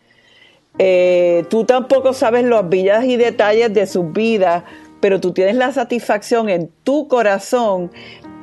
Eh, 0.79 1.45
tú 1.49 1.65
tampoco 1.65 2.13
sabes 2.13 2.45
los 2.45 2.69
villas 2.69 3.05
y 3.05 3.17
detalles 3.17 3.73
de 3.73 3.87
sus 3.87 4.13
vidas, 4.13 4.65
pero 5.01 5.21
tú 5.21 5.33
tienes 5.33 5.57
la 5.57 5.73
satisfacción 5.73 6.49
en 6.49 6.71
tu 6.85 7.09
corazón 7.09 7.91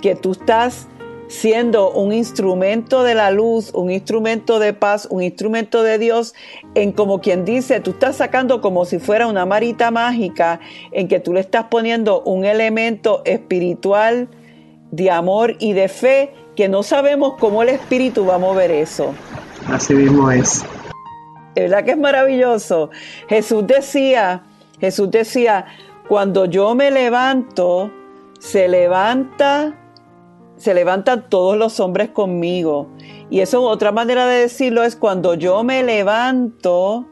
que 0.02 0.16
tú 0.16 0.32
estás 0.32 0.88
siendo 1.28 1.92
un 1.92 2.14
instrumento 2.14 3.04
de 3.04 3.16
la 3.16 3.32
luz, 3.32 3.72
un 3.74 3.92
instrumento 3.92 4.60
de 4.60 4.74
paz, 4.74 5.08
un 5.12 5.22
instrumento 5.22 5.84
de 5.84 5.98
Dios, 5.98 6.34
en 6.76 6.92
como 6.92 7.20
quien 7.22 7.46
dice, 7.46 7.80
tú 7.80 7.92
estás 7.92 8.18
sacando 8.18 8.62
como 8.62 8.86
si 8.86 9.00
fuera 9.00 9.28
una 9.28 9.46
marita 9.46 9.92
mágica, 9.92 10.60
en 10.92 11.08
que 11.08 11.20
tú 11.20 11.34
le 11.34 11.42
estás 11.42 11.66
poniendo 11.66 12.22
un 12.22 12.46
elemento 12.46 13.22
espiritual 13.26 14.30
de 14.92 15.12
amor 15.12 15.56
y 15.60 15.74
de 15.74 15.90
fe, 15.90 16.34
que 16.56 16.70
no 16.70 16.82
sabemos 16.82 17.34
cómo 17.40 17.62
el 17.62 17.70
espíritu 17.70 18.26
va 18.26 18.36
a 18.36 18.40
mover 18.40 18.72
eso. 18.72 19.14
Así 19.68 19.94
mismo 19.94 20.32
es. 20.32 20.66
¿Verdad 21.56 21.84
que 21.84 21.92
es 21.92 21.98
maravilloso? 21.98 22.90
Jesús 23.28 23.66
decía, 23.68 24.44
Jesús 24.80 25.12
decía, 25.12 25.66
cuando 26.08 26.46
yo 26.46 26.74
me 26.76 26.90
levanto, 26.92 27.92
se 28.40 28.68
levanta 28.68 29.76
se 30.58 30.74
levantan 30.74 31.30
todos 31.30 31.58
los 31.58 31.80
hombres 31.80 32.10
conmigo. 32.10 32.88
Y 33.30 33.42
eso 33.42 33.62
otra 33.64 33.92
manera 33.92 34.26
de 34.28 34.42
decirlo 34.42 34.84
es 34.84 34.96
cuando 34.96 35.34
yo 35.36 35.64
me 35.64 35.84
levanto, 35.84 37.06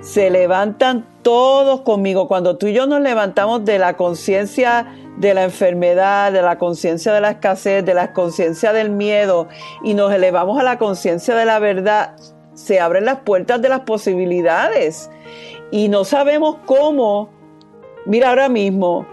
se 0.00 0.30
levantan 0.30 1.06
todos 1.22 1.80
conmigo. 1.80 2.28
Cuando 2.28 2.56
tú 2.56 2.66
y 2.66 2.72
yo 2.72 2.86
nos 2.86 3.00
levantamos 3.00 3.64
de 3.64 3.78
la 3.78 3.96
conciencia 3.96 4.86
de 5.16 5.34
la 5.34 5.44
enfermedad, 5.44 6.32
de 6.32 6.42
la 6.42 6.58
conciencia 6.58 7.12
de 7.12 7.20
la 7.20 7.30
escasez, 7.32 7.84
de 7.84 7.94
la 7.94 8.12
conciencia 8.12 8.72
del 8.72 8.90
miedo 8.90 9.48
y 9.82 9.94
nos 9.94 10.12
elevamos 10.12 10.58
a 10.58 10.62
la 10.62 10.78
conciencia 10.78 11.34
de 11.34 11.44
la 11.44 11.58
verdad, 11.58 12.16
se 12.54 12.80
abren 12.80 13.04
las 13.04 13.20
puertas 13.20 13.62
de 13.62 13.68
las 13.68 13.80
posibilidades. 13.80 15.10
Y 15.70 15.88
no 15.88 16.04
sabemos 16.04 16.56
cómo. 16.66 17.30
Mira 18.06 18.28
ahora 18.28 18.48
mismo, 18.48 19.06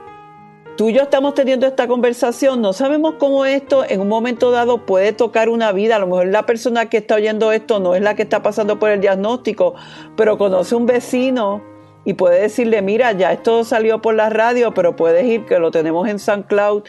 tú 0.82 0.90
y 0.90 0.94
yo 0.94 1.04
estamos 1.04 1.36
teniendo 1.36 1.68
esta 1.68 1.88
conversación, 1.88 2.60
no 2.60 2.74
sabemos 2.74 3.14
cómo 3.20 3.46
esto 3.46 3.86
en 3.88 4.02
un 4.02 4.08
momento 4.08 4.50
dado 4.50 4.84
puede 4.84 5.14
tocar 5.14 5.48
una 5.48 5.72
vida. 5.72 5.98
A 5.98 6.00
lo 6.00 6.08
mejor 6.08 6.26
la 6.26 6.48
persona 6.48 6.88
que 6.88 6.98
está 6.98 7.14
oyendo 7.14 7.52
esto 7.52 7.80
no 7.80 7.94
es 7.94 8.02
la 8.02 8.16
que 8.16 8.24
está 8.24 8.42
pasando 8.42 8.80
por 8.80 8.90
el 8.90 9.00
diagnóstico, 9.00 9.76
pero 10.18 10.40
conoce 10.40 10.74
un 10.74 10.88
vecino 10.88 11.62
y 12.04 12.16
puede 12.16 12.42
decirle, 12.42 12.82
mira, 12.82 13.12
ya 13.12 13.32
esto 13.32 13.64
salió 13.64 14.02
por 14.02 14.16
la 14.16 14.32
radio, 14.32 14.74
pero 14.74 14.96
puedes 14.96 15.24
ir, 15.24 15.46
que 15.46 15.60
lo 15.60 15.70
tenemos 15.70 16.10
en 16.10 16.18
SoundCloud 16.18 16.82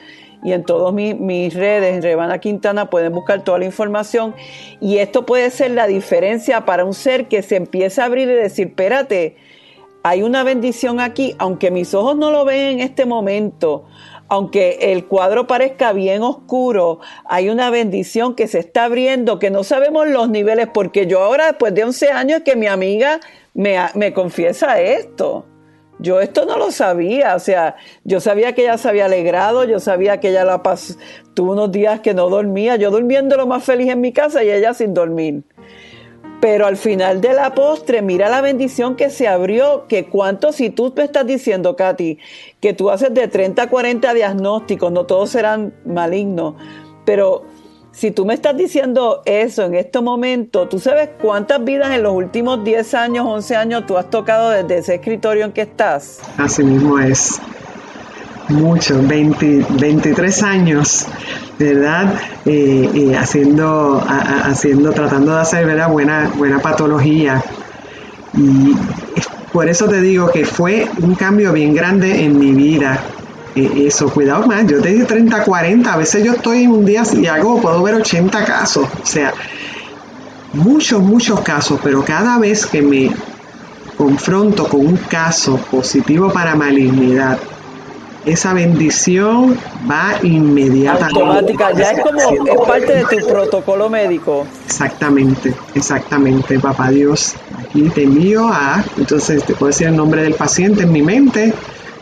y 0.43 0.53
en 0.53 0.65
todas 0.65 0.95
mis, 0.95 1.53
redes, 1.53 1.95
en 1.95 2.01
Rebana 2.01 2.39
Quintana, 2.39 2.89
pueden 2.89 3.13
buscar 3.13 3.45
toda 3.45 3.59
la 3.59 3.67
información. 3.67 4.35
Y 4.81 4.97
esto 5.01 5.27
puede 5.27 5.51
ser 5.51 5.73
la 5.73 5.87
diferencia 5.87 6.65
para 6.65 6.87
un 6.87 6.95
ser 6.95 7.29
que 7.29 7.43
se 7.43 7.57
empieza 7.57 8.05
a 8.05 8.07
abrir 8.07 8.27
y 8.27 8.33
decir, 8.33 8.69
espérate, 8.69 9.37
hay 10.03 10.23
una 10.23 10.43
bendición 10.43 11.01
aquí, 11.01 11.35
aunque 11.39 11.71
mis 11.71 11.95
ojos 11.95 12.17
no 12.17 12.31
lo 12.31 12.45
ven 12.45 12.79
en 12.79 12.81
este 12.81 13.07
momento, 13.07 13.85
aunque 14.29 14.79
el 14.93 15.07
cuadro 15.07 15.47
parezca 15.47 15.93
bien 15.93 16.23
oscuro, 16.23 17.01
hay 17.25 17.51
una 17.51 17.71
bendición 17.71 18.35
que 18.35 18.49
se 18.49 18.59
está 18.59 18.85
abriendo, 18.85 19.39
que 19.39 19.51
no 19.51 19.63
sabemos 19.63 20.09
los 20.09 20.29
niveles, 20.29 20.69
porque 20.73 21.07
yo 21.07 21.23
ahora, 21.23 21.47
después 21.47 21.75
de 21.75 21.85
11 21.85 22.11
años, 22.11 22.41
que 22.45 22.57
mi 22.57 22.67
amiga 22.67 23.21
me, 23.55 23.77
me 23.95 24.13
confiesa 24.13 24.81
esto. 24.81 25.47
Yo 25.99 26.21
esto 26.21 26.47
no 26.47 26.57
lo 26.57 26.73
sabía, 26.73 27.37
o 27.37 27.39
sea, 27.39 27.77
yo 28.03 28.19
sabía 28.21 28.55
que 28.55 28.63
ella 28.63 28.79
se 28.79 28.89
había 28.89 29.05
alegrado, 29.05 29.65
yo 29.65 29.79
sabía 29.79 30.19
que 30.19 30.31
ella 30.31 30.45
la 30.45 30.63
pasó, 30.63 30.95
tuvo 31.35 31.53
unos 31.53 31.71
días 31.71 32.01
que 32.01 32.13
no 32.13 32.29
dormía, 32.29 32.75
yo 32.77 32.91
durmiendo 32.91 33.37
lo 33.37 33.47
más 33.47 33.63
feliz 33.63 33.89
en 33.91 34.01
mi 34.01 34.13
casa 34.13 34.43
y 34.43 34.51
ella 34.51 34.75
sin 34.75 34.95
dormir. 34.95 35.45
Pero 36.43 36.67
al 36.67 36.77
final 36.77 37.21
de 37.21 37.35
la 37.35 37.55
postre, 37.55 38.03
mira 38.03 38.29
la 38.29 38.41
bendición 38.41 38.97
que 38.97 39.11
se 39.11 39.29
abrió, 39.29 39.87
que 39.87 40.07
cuánto, 40.07 40.51
si 40.51 40.71
tú 40.71 40.93
me 40.97 41.05
estás 41.05 41.25
diciendo, 41.25 41.77
Katy, 41.77 42.19
que 42.61 42.75
tú 42.75 42.91
haces 42.91 43.15
de 43.15 43.29
30 43.29 43.63
a 43.63 43.71
40 43.71 44.13
diagnósticos, 44.13 44.91
no 44.91 45.07
todos 45.07 45.31
serán 45.31 45.73
malignos, 45.87 46.55
pero 47.05 47.45
si 47.93 48.11
tú 48.11 48.27
me 48.27 48.35
estás 48.35 48.57
diciendo 48.57 49.23
eso 49.25 49.63
en 49.63 49.75
este 49.75 50.01
momento, 50.01 50.67
tú 50.67 50.81
sabes 50.81 51.11
cuántas 51.21 51.63
vidas 51.63 51.95
en 51.95 52.03
los 52.03 52.13
últimos 52.13 52.65
10 52.65 52.93
años, 52.95 53.25
11 53.25 53.55
años 53.55 53.87
tú 53.87 53.97
has 53.97 54.11
tocado 54.11 54.51
desde 54.51 54.79
ese 54.79 54.95
escritorio 54.97 55.45
en 55.45 55.53
que 55.53 55.61
estás. 55.61 56.19
Así 56.39 56.65
mismo 56.65 56.99
es. 56.99 57.41
Mucho, 58.49 59.01
23 59.01 60.43
años 60.43 61.07
¿verdad? 61.63 62.15
Eh, 62.45 62.91
eh, 62.95 63.17
haciendo, 63.17 64.05
haciendo, 64.45 64.93
tratando 64.93 65.35
de 65.35 65.41
hacer 65.41 65.67
¿verdad? 65.67 65.91
Buena, 65.91 66.31
buena 66.37 66.61
patología. 66.61 67.43
Y 68.35 68.75
por 69.53 69.69
eso 69.69 69.89
te 69.89 70.01
digo 70.01 70.31
que 70.31 70.45
fue 70.45 70.89
un 71.03 71.15
cambio 71.15 71.53
bien 71.53 71.75
grande 71.75 72.25
en 72.25 72.39
mi 72.39 72.53
vida. 72.55 73.05
Eh, 73.55 73.85
eso, 73.87 74.09
cuidado 74.09 74.47
más, 74.47 74.67
yo 74.67 74.81
te 74.81 74.89
dije 74.89 75.05
30, 75.05 75.45
40, 75.45 75.93
a 75.93 75.97
veces 75.99 76.25
yo 76.25 76.33
estoy 76.33 76.65
en 76.65 76.71
un 76.71 76.87
día 76.87 77.03
y 77.13 77.27
hago, 77.27 77.61
puedo 77.61 77.83
ver 77.83 77.97
80 77.97 78.45
casos, 78.47 78.89
o 79.03 79.07
sea, 79.07 79.35
muchos, 80.55 81.03
muchos 81.03 81.41
casos, 81.43 81.79
pero 81.83 82.03
cada 82.03 82.39
vez 82.39 82.65
que 82.65 82.81
me 82.81 83.11
confronto 83.99 84.67
con 84.67 84.87
un 84.87 84.97
caso 84.97 85.59
positivo 85.71 86.33
para 86.33 86.57
malignidad, 86.57 87.39
esa 88.25 88.53
bendición 88.53 89.59
va 89.91 90.15
inmediatamente. 90.23 91.21
Automática, 91.21 91.73
ya 91.73 91.91
es 91.93 92.01
como, 92.01 92.21
es 92.21 92.61
parte 92.67 92.95
de 92.95 93.05
tu 93.05 93.27
protocolo 93.27 93.89
médico. 93.89 94.47
Exactamente, 94.67 95.55
exactamente, 95.75 96.59
papá 96.59 96.91
Dios. 96.91 97.35
Aquí 97.59 97.89
te 97.91 98.05
envío 98.05 98.49
a, 98.49 98.85
entonces 98.97 99.45
te 99.45 99.55
puedo 99.55 99.69
decir 99.69 99.89
el 99.89 99.97
nombre 99.97 100.23
del 100.23 100.35
paciente 100.35 100.83
en 100.83 100.93
mi 100.93 101.03
mente, 101.03 101.53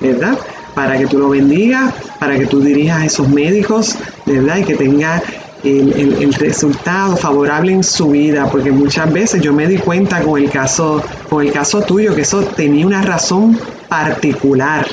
¿verdad? 0.00 0.39
Para 0.75 0.99
que 0.99 1.07
tú 1.07 1.19
lo 1.19 1.31
bendigas, 1.31 1.93
para 2.19 2.37
que 2.37 2.47
tú 2.47 2.61
dirijas 2.61 3.03
a 3.03 3.07
esos 3.07 3.29
médicos, 3.29 3.97
¿verdad? 4.27 4.59
Y 4.59 4.65
que 4.65 4.75
tenga 4.75 5.23
el, 5.65 6.17
el, 6.21 6.33
resultado 6.35 7.17
favorable 7.17 7.73
en 7.73 7.83
su 7.83 8.11
vida, 8.11 8.49
porque 8.50 8.71
muchas 8.71 9.12
veces 9.12 9.43
yo 9.43 9.53
me 9.53 9.67
di 9.67 9.77
cuenta 9.77 10.23
con 10.23 10.41
el 10.43 10.50
caso, 10.50 11.03
con 11.29 11.47
el 11.47 11.53
caso 11.53 11.83
tuyo, 11.83 12.15
que 12.15 12.23
eso 12.23 12.43
tenía 12.43 12.87
una 12.87 13.03
razón 13.03 13.59
particular 13.89 14.87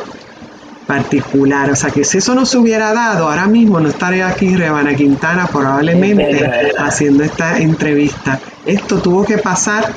particular. 0.88 1.70
O 1.70 1.76
sea 1.76 1.92
que 1.92 2.04
si 2.04 2.18
eso 2.18 2.34
no 2.34 2.46
se 2.46 2.58
hubiera 2.58 2.94
dado, 2.94 3.28
ahora 3.28 3.46
mismo 3.46 3.80
no 3.80 3.90
estaría 3.90 4.28
aquí 4.28 4.56
Rebana 4.56 4.96
Quintana 4.96 5.48
probablemente 5.48 6.74
haciendo 6.80 7.24
esta 7.24 7.60
entrevista. 7.60 8.40
Esto 8.66 8.98
tuvo 9.00 9.24
que 9.26 9.38
pasar, 9.38 9.94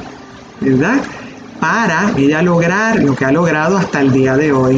¿verdad? 0.60 0.98
para 1.60 2.10
ella 2.16 2.42
lograr 2.42 3.00
lo 3.02 3.14
que 3.14 3.26
ha 3.26 3.30
logrado 3.30 3.76
hasta 3.76 4.00
el 4.00 4.12
día 4.12 4.36
de 4.36 4.50
hoy. 4.52 4.76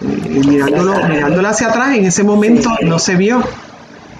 Eh, 0.00 0.42
mirándolo, 0.46 1.48
hacia 1.48 1.68
atrás, 1.68 1.96
en 1.96 2.06
ese 2.06 2.22
momento 2.22 2.70
no 2.82 2.98
se 2.98 3.16
vio. 3.16 3.42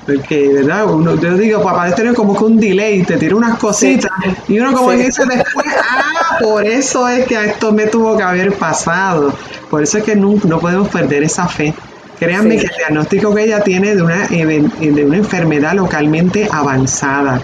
Porque, 0.05 0.49
¿verdad? 0.53 0.87
Uno, 0.87 1.15
yo 1.17 1.37
digo, 1.37 1.63
papá, 1.63 1.95
tener 1.95 2.15
como 2.15 2.37
que 2.37 2.45
un 2.45 2.59
delay, 2.59 3.03
te 3.03 3.17
tira 3.19 3.37
unas 3.37 3.59
cositas, 3.59 4.11
y 4.49 4.59
uno 4.59 4.73
como 4.73 4.93
dice 4.93 5.25
después, 5.27 5.67
ah, 5.67 6.39
por 6.41 6.65
eso 6.67 7.07
es 7.09 7.27
que 7.27 7.45
esto 7.45 7.73
me 7.73 7.87
tuvo 7.87 8.17
que 8.17 8.23
haber 8.23 8.55
pasado. 8.55 9.35
Por 9.71 9.83
eso 9.83 9.99
es 9.99 10.05
que 10.05 10.17
no, 10.17 10.35
no 10.45 10.59
podemos 10.59 10.89
perder 10.89 11.23
esa 11.23 11.47
fe. 11.47 11.75
Créanme 12.19 12.57
que 12.57 12.67
el 12.67 12.73
diagnóstico 12.77 13.35
que 13.35 13.45
ella 13.45 13.61
tiene 13.61 13.95
de 13.95 14.03
una, 14.03 14.27
de 14.27 15.05
una 15.07 15.17
enfermedad 15.17 15.75
localmente 15.75 16.49
avanzada. 16.51 17.41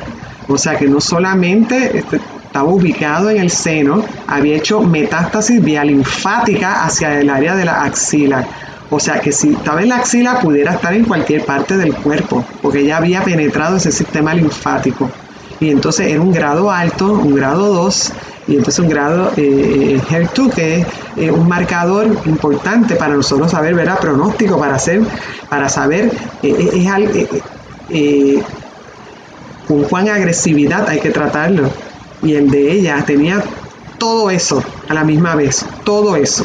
O 0.48 0.58
sea 0.58 0.76
que 0.76 0.86
no 0.86 1.00
solamente 1.00 1.98
este, 1.98 2.20
estaba 2.54 2.68
ubicado 2.68 3.30
en 3.30 3.38
el 3.38 3.50
seno, 3.50 4.04
había 4.26 4.56
hecho 4.56 4.80
metástasis 4.80 5.62
vía 5.62 5.84
linfática 5.84 6.84
hacia 6.84 7.20
el 7.20 7.30
área 7.30 7.54
de 7.54 7.64
la 7.64 7.84
axila. 7.84 8.46
O 8.90 9.00
sea 9.00 9.20
que 9.20 9.32
si 9.32 9.54
estaba 9.54 9.82
en 9.82 9.88
la 9.88 9.96
axila 9.96 10.40
pudiera 10.40 10.74
estar 10.74 10.92
en 10.92 11.04
cualquier 11.04 11.44
parte 11.44 11.76
del 11.76 11.94
cuerpo, 11.94 12.44
porque 12.62 12.84
ya 12.84 12.98
había 12.98 13.22
penetrado 13.22 13.76
ese 13.76 13.90
sistema 13.90 14.34
linfático. 14.34 15.10
Y 15.60 15.70
entonces 15.70 16.10
era 16.10 16.20
un 16.20 16.32
grado 16.32 16.70
alto, 16.70 17.12
un 17.12 17.34
grado 17.34 17.72
2, 17.72 18.12
y 18.48 18.56
entonces 18.56 18.78
un 18.80 18.88
grado 18.88 19.32
eh, 19.36 20.00
HER2, 20.08 20.52
que 20.52 20.80
es 20.80 20.86
eh, 21.16 21.30
un 21.30 21.48
marcador 21.48 22.06
importante 22.26 22.96
para 22.96 23.14
nosotros 23.14 23.50
saber, 23.50 23.74
¿verdad? 23.74 23.98
Pronóstico, 23.98 24.58
para 24.58 24.74
hacer, 24.74 25.02
para 25.48 25.68
saber, 25.68 26.12
eh, 26.42 26.88
es, 27.88 28.44
con 29.66 29.84
cuán 29.84 30.08
agresividad 30.08 30.88
hay 30.88 31.00
que 31.00 31.10
tratarlo 31.10 31.70
y 32.22 32.34
el 32.34 32.50
de 32.50 32.72
ella 32.72 33.02
tenía 33.06 33.42
todo 33.98 34.30
eso 34.30 34.62
a 34.88 34.94
la 34.94 35.04
misma 35.04 35.34
vez, 35.34 35.64
todo 35.84 36.16
eso. 36.16 36.44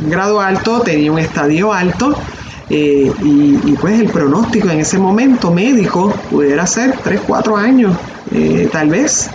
Un 0.00 0.10
grado 0.10 0.40
alto, 0.40 0.80
tenía 0.80 1.12
un 1.12 1.18
estadio 1.18 1.72
alto 1.72 2.16
eh, 2.74 3.12
y, 3.22 3.76
pues 3.80 4.00
el 4.00 4.08
pronóstico 4.08 4.70
en 4.70 4.80
ese 4.80 4.98
momento 4.98 5.50
médico 5.50 6.12
pudiera 6.30 6.66
ser 6.66 6.96
3, 7.04 7.20
4 7.26 7.56
años, 7.56 7.96
eh, 8.34 8.68
tal 8.72 8.88
vez. 8.88 9.28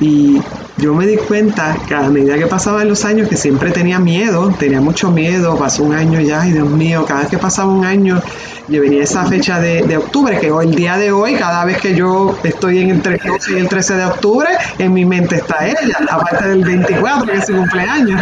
Y 0.00 0.40
yo 0.78 0.94
me 0.94 1.06
di 1.06 1.16
cuenta 1.16 1.76
que 1.86 1.94
a 1.94 2.08
medida 2.08 2.38
que 2.38 2.46
pasaban 2.46 2.88
los 2.88 3.04
años 3.04 3.28
que 3.28 3.36
siempre 3.36 3.70
tenía 3.70 3.98
miedo, 3.98 4.50
tenía 4.58 4.80
mucho 4.80 5.10
miedo, 5.10 5.58
pasó 5.58 5.82
un 5.82 5.94
año 5.94 6.20
ya 6.20 6.46
y 6.46 6.52
Dios 6.52 6.70
mío, 6.70 7.04
cada 7.06 7.20
vez 7.20 7.28
que 7.28 7.38
pasaba 7.38 7.70
un 7.70 7.84
año 7.84 8.22
yo 8.70 8.80
venía 8.80 9.02
esa 9.02 9.24
fecha 9.26 9.60
de, 9.60 9.96
octubre, 9.96 10.38
que 10.38 10.52
hoy, 10.52 10.66
el 10.66 10.74
día 10.76 10.96
de 10.96 11.10
hoy, 11.10 11.34
cada 11.34 11.64
vez 11.64 11.78
que 11.78 11.96
yo 11.96 12.38
estoy 12.44 12.78
en 12.78 12.90
el 12.90 13.02
12 13.02 13.52
y 13.52 13.58
el 13.58 13.68
13 13.68 13.96
de 13.96 14.04
octubre, 14.04 14.48
en 14.78 14.92
mi 14.92 15.04
mente 15.04 15.36
está 15.36 15.66
ella, 15.66 15.98
aparte 16.08 16.48
del 16.48 16.64
24, 16.64 17.32
que 17.32 17.38
es 17.38 17.46
su 17.46 17.54
cumpleaños. 17.54 18.20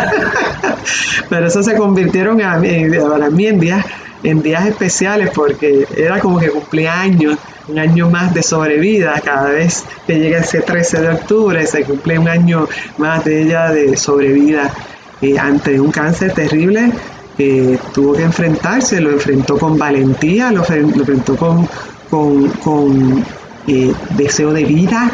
Pero 1.29 1.47
eso 1.47 1.62
se 1.62 1.77
convirtieron 1.77 2.41
a 2.41 2.57
mí, 2.57 3.47
en 3.47 3.61
días, 3.61 3.85
en 4.23 4.43
días 4.43 4.67
especiales 4.67 5.31
porque 5.35 5.87
era 5.97 6.21
como 6.21 6.39
que 6.39 6.51
cumplía 6.51 7.01
años, 7.01 7.39
un 7.69 7.79
año 7.79 8.11
más 8.11 8.35
de 8.35 8.43
sobrevida, 8.43 9.21
cada 9.25 9.51
vez 9.51 9.85
que 10.07 10.19
llega 10.19 10.39
ese 10.41 10.61
13 10.61 11.01
de 11.03 11.09
octubre 11.11 11.67
se 11.67 11.83
cumple 11.85 12.19
un 12.19 12.29
año 12.29 12.69
más 12.97 13.25
de 13.25 13.43
ella 13.43 13.71
de 13.71 13.97
sobrevida 13.97 14.73
eh, 15.21 15.39
ante 15.39 15.79
un 15.81 15.91
cáncer 15.91 16.33
terrible 16.33 16.93
tuvo 17.95 18.15
que 18.15 18.23
enfrentarse, 18.23 19.01
lo 19.01 19.11
enfrentó 19.13 19.59
con 19.59 19.79
valentía, 19.79 20.51
lo, 20.51 20.65
enfrentó 20.69 21.37
con, 21.37 21.69
con, 22.63 23.25
eh, 23.67 23.93
deseo 24.17 24.53
de 24.53 24.65
vida. 24.65 25.11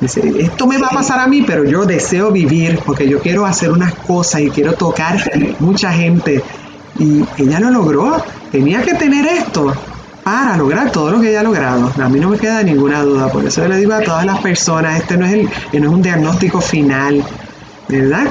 esto 0.00 0.66
me 0.66 0.78
va 0.78 0.88
a 0.88 0.94
pasar 0.94 1.20
a 1.20 1.26
mí, 1.26 1.42
pero 1.42 1.64
yo 1.64 1.84
deseo 1.84 2.30
vivir 2.30 2.78
porque 2.84 3.06
yo 3.06 3.20
quiero 3.20 3.44
hacer 3.44 3.70
unas 3.70 3.94
cosas 3.94 4.40
y 4.40 4.50
quiero 4.50 4.72
tocar 4.72 5.18
mucha 5.58 5.92
gente. 5.92 6.42
Y 6.98 7.24
ella 7.38 7.60
lo 7.60 7.70
logró. 7.70 8.22
Tenía 8.50 8.82
que 8.82 8.94
tener 8.94 9.26
esto 9.26 9.72
para 10.22 10.56
lograr 10.56 10.90
todo 10.90 11.10
lo 11.10 11.20
que 11.20 11.30
ella 11.30 11.40
ha 11.40 11.44
logrado. 11.44 11.90
A 12.00 12.08
mí 12.08 12.20
no 12.20 12.28
me 12.28 12.38
queda 12.38 12.62
ninguna 12.62 13.02
duda. 13.02 13.28
Por 13.28 13.44
eso 13.44 13.66
le 13.66 13.76
digo 13.76 13.92
a 13.92 14.00
todas 14.00 14.24
las 14.24 14.40
personas, 14.40 15.00
este 15.00 15.16
no 15.16 15.26
es, 15.26 15.32
el, 15.32 15.48
no 15.80 15.88
es 15.88 15.94
un 15.94 16.02
diagnóstico 16.02 16.60
final, 16.60 17.24
¿verdad? 17.88 18.26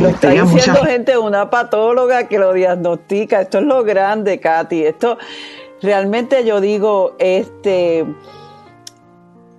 Lo 0.00 0.08
está 0.08 0.30
diciendo 0.30 0.82
gente, 0.84 1.16
una 1.16 1.48
patóloga 1.50 2.28
que 2.28 2.38
lo 2.38 2.52
diagnostica. 2.52 3.42
Esto 3.42 3.58
es 3.58 3.64
lo 3.64 3.84
grande, 3.84 4.38
Katy. 4.38 4.84
Esto 4.84 5.18
realmente 5.80 6.44
yo 6.44 6.60
digo, 6.60 7.16
este, 7.18 8.04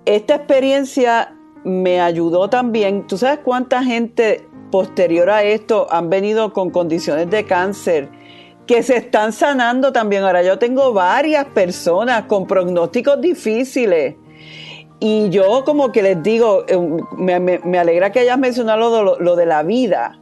esta 0.04 0.36
experiencia 0.36 1.34
me 1.64 2.00
ayudó 2.00 2.48
también. 2.48 3.06
¿Tú 3.06 3.18
sabes 3.18 3.40
cuánta 3.42 3.82
gente 3.82 4.48
posterior 4.74 5.30
a 5.30 5.44
esto 5.44 5.86
han 5.88 6.10
venido 6.10 6.52
con 6.52 6.70
condiciones 6.70 7.30
de 7.30 7.44
cáncer? 7.44 8.08
que 8.66 8.82
se 8.82 8.96
están 8.96 9.32
sanando 9.32 9.92
también. 9.92 10.24
Ahora 10.24 10.42
yo 10.42 10.58
tengo 10.58 10.92
varias 10.92 11.44
personas 11.44 12.24
con 12.24 12.46
pronósticos 12.46 13.20
difíciles 13.20 14.16
y 14.98 15.28
yo 15.28 15.64
como 15.64 15.92
que 15.92 16.02
les 16.02 16.22
digo, 16.22 16.64
eh, 16.66 16.78
me, 17.16 17.78
alegra 17.78 18.10
que 18.10 18.20
hayas 18.20 18.38
mencionado 18.38 19.16
lo, 19.20 19.36
de 19.36 19.46
la 19.46 19.62
vida, 19.62 20.18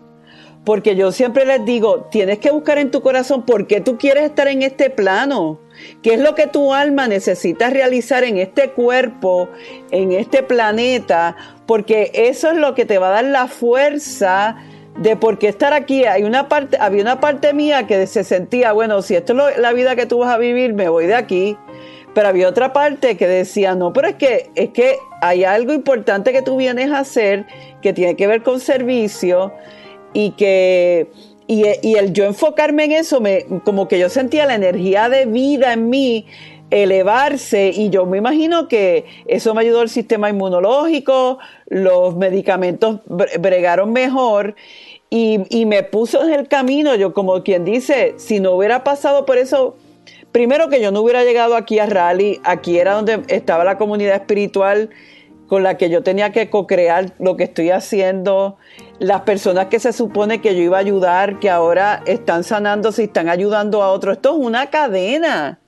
porque 0.65 0.95
yo 0.95 1.11
siempre 1.11 1.45
les 1.45 1.65
digo, 1.65 2.09
tienes 2.11 2.39
que 2.39 2.53
buscar 2.53 2.79
en 2.79 2.91
tu 2.91 3.03
corazón 3.03 3.43
por 3.43 3.67
qué 3.67 3.81
tú 3.81 3.99
quieres 3.99 4.25
estar 4.25 4.47
en 4.47 4.63
este 4.63 4.91
plano, 4.91 5.59
qué 6.03 6.15
es 6.15 6.21
lo 6.21 6.37
que 6.37 6.47
tu 6.47 6.73
alma 6.73 7.09
necesita 7.09 7.69
realizar 7.69 8.23
en 8.23 8.39
este 8.39 8.71
cuerpo, 8.71 9.49
en 9.91 10.13
este 10.13 10.45
planeta, 10.45 11.37
porque 11.67 12.13
eso 12.15 12.51
es 12.51 12.59
lo 12.59 12.75
que 12.75 12.85
te 12.85 12.99
va 12.99 13.09
a 13.09 13.23
dar 13.23 13.25
la 13.25 13.49
fuerza 13.49 14.57
de 15.01 15.17
por 15.17 15.39
qué 15.39 15.49
estar 15.49 15.73
aquí. 15.73 16.05
Hay 16.05 16.23
una 16.23 16.49
parte, 16.49 16.77
había 16.81 17.03
una 17.03 17.19
parte 17.19 17.53
mía 17.55 17.89
que 17.89 18.07
se 18.07 18.23
sentía, 18.23 18.73
bueno, 18.73 19.03
si 19.03 19.17
esto 19.17 19.49
es 19.49 19.59
la 19.59 19.73
vida 19.73 19.97
que 19.97 20.07
tú 20.07 20.19
vas 20.19 20.33
a 20.33 20.39
vivir, 20.39 20.75
me 20.75 20.89
voy 20.89 21.07
de 21.07 21.15
aquí. 21.15 21.57
Pero 22.15 22.29
había 22.29 22.47
otra 22.47 22.75
parte 22.75 23.17
que 23.17 23.27
decía, 23.27 23.75
no, 23.75 23.95
pero 23.95 24.07
es 24.07 24.17
que, 24.17 24.51
es 24.55 24.69
que 24.69 24.99
hay 25.23 25.45
algo 25.45 25.73
importante 25.73 26.31
que 26.33 26.43
tú 26.43 26.59
vienes 26.59 26.91
a 26.91 26.99
hacer 26.99 27.47
que 27.81 27.95
tiene 27.95 28.17
que 28.17 28.27
ver 28.27 28.43
con 28.43 28.61
servicio 28.61 29.51
y 30.13 30.31
que 30.33 31.09
y, 31.47 31.97
el 31.97 32.13
yo 32.13 32.25
enfocarme 32.25 32.85
en 32.85 32.93
eso, 32.93 33.21
me, 33.21 33.45
como 33.65 33.89
que 33.89 33.99
yo 33.99 34.09
sentía 34.09 34.47
la 34.47 34.55
energía 34.55 35.09
de 35.09 35.27
vida 35.27 35.73
en 35.73 35.91
mí 35.91 36.27
elevarse 36.71 37.71
y 37.75 37.91
yo 37.91 38.07
me 38.07 38.17
imagino 38.17 38.67
que 38.67 39.05
eso 39.27 39.55
me 39.55 39.61
ayudó 39.61 39.81
al 39.81 39.91
sistema 39.91 40.31
inmunológico, 40.31 41.39
los 41.67 42.17
medicamentos 42.17 43.01
bregaron 43.07 43.93
mejor 43.93 44.55
y, 45.11 45.41
y 45.51 45.67
me 45.67 45.83
puso 45.83 46.25
en 46.25 46.33
el 46.33 46.49
camino, 46.49 46.95
yo 46.95 47.13
como 47.13 47.43
quien 47.43 47.67
dice, 47.67 48.15
si 48.17 48.41
no 48.41 48.53
hubiera 48.53 48.85
pasado 48.85 49.27
por 49.27 49.37
eso, 49.37 49.77
primero 50.33 50.71
que 50.71 50.81
yo 50.81 50.91
no 50.91 51.03
hubiera 51.03 51.25
llegado 51.25 51.57
aquí 51.57 51.79
a 51.79 51.85
Rally, 51.85 52.41
aquí 52.45 52.79
era 52.79 52.95
donde 52.95 53.21
estaba 53.29 53.65
la 53.65 53.77
comunidad 53.77 54.17
espiritual 54.17 54.89
con 55.53 55.63
la 55.63 55.77
que 55.77 55.91
yo 55.91 56.03
tenía 56.03 56.33
que 56.33 56.49
co-crear 56.49 57.13
lo 57.19 57.37
que 57.37 57.45
estoy 57.45 57.69
haciendo, 57.69 58.57
las 58.99 59.21
personas 59.21 59.67
que 59.67 59.81
se 59.81 59.93
supone 59.93 60.41
que 60.41 60.57
yo 60.57 60.63
iba 60.63 60.79
a 60.79 60.81
ayudar, 60.81 61.41
que 61.41 61.51
ahora 61.51 62.03
están 62.07 62.43
sanándose 62.43 63.03
y 63.03 63.05
están 63.05 63.29
ayudando 63.29 63.83
a 63.83 63.91
otros. 63.91 64.17
Esto 64.17 64.31
es 64.31 64.47
una 64.47 64.71
cadena. 64.71 65.59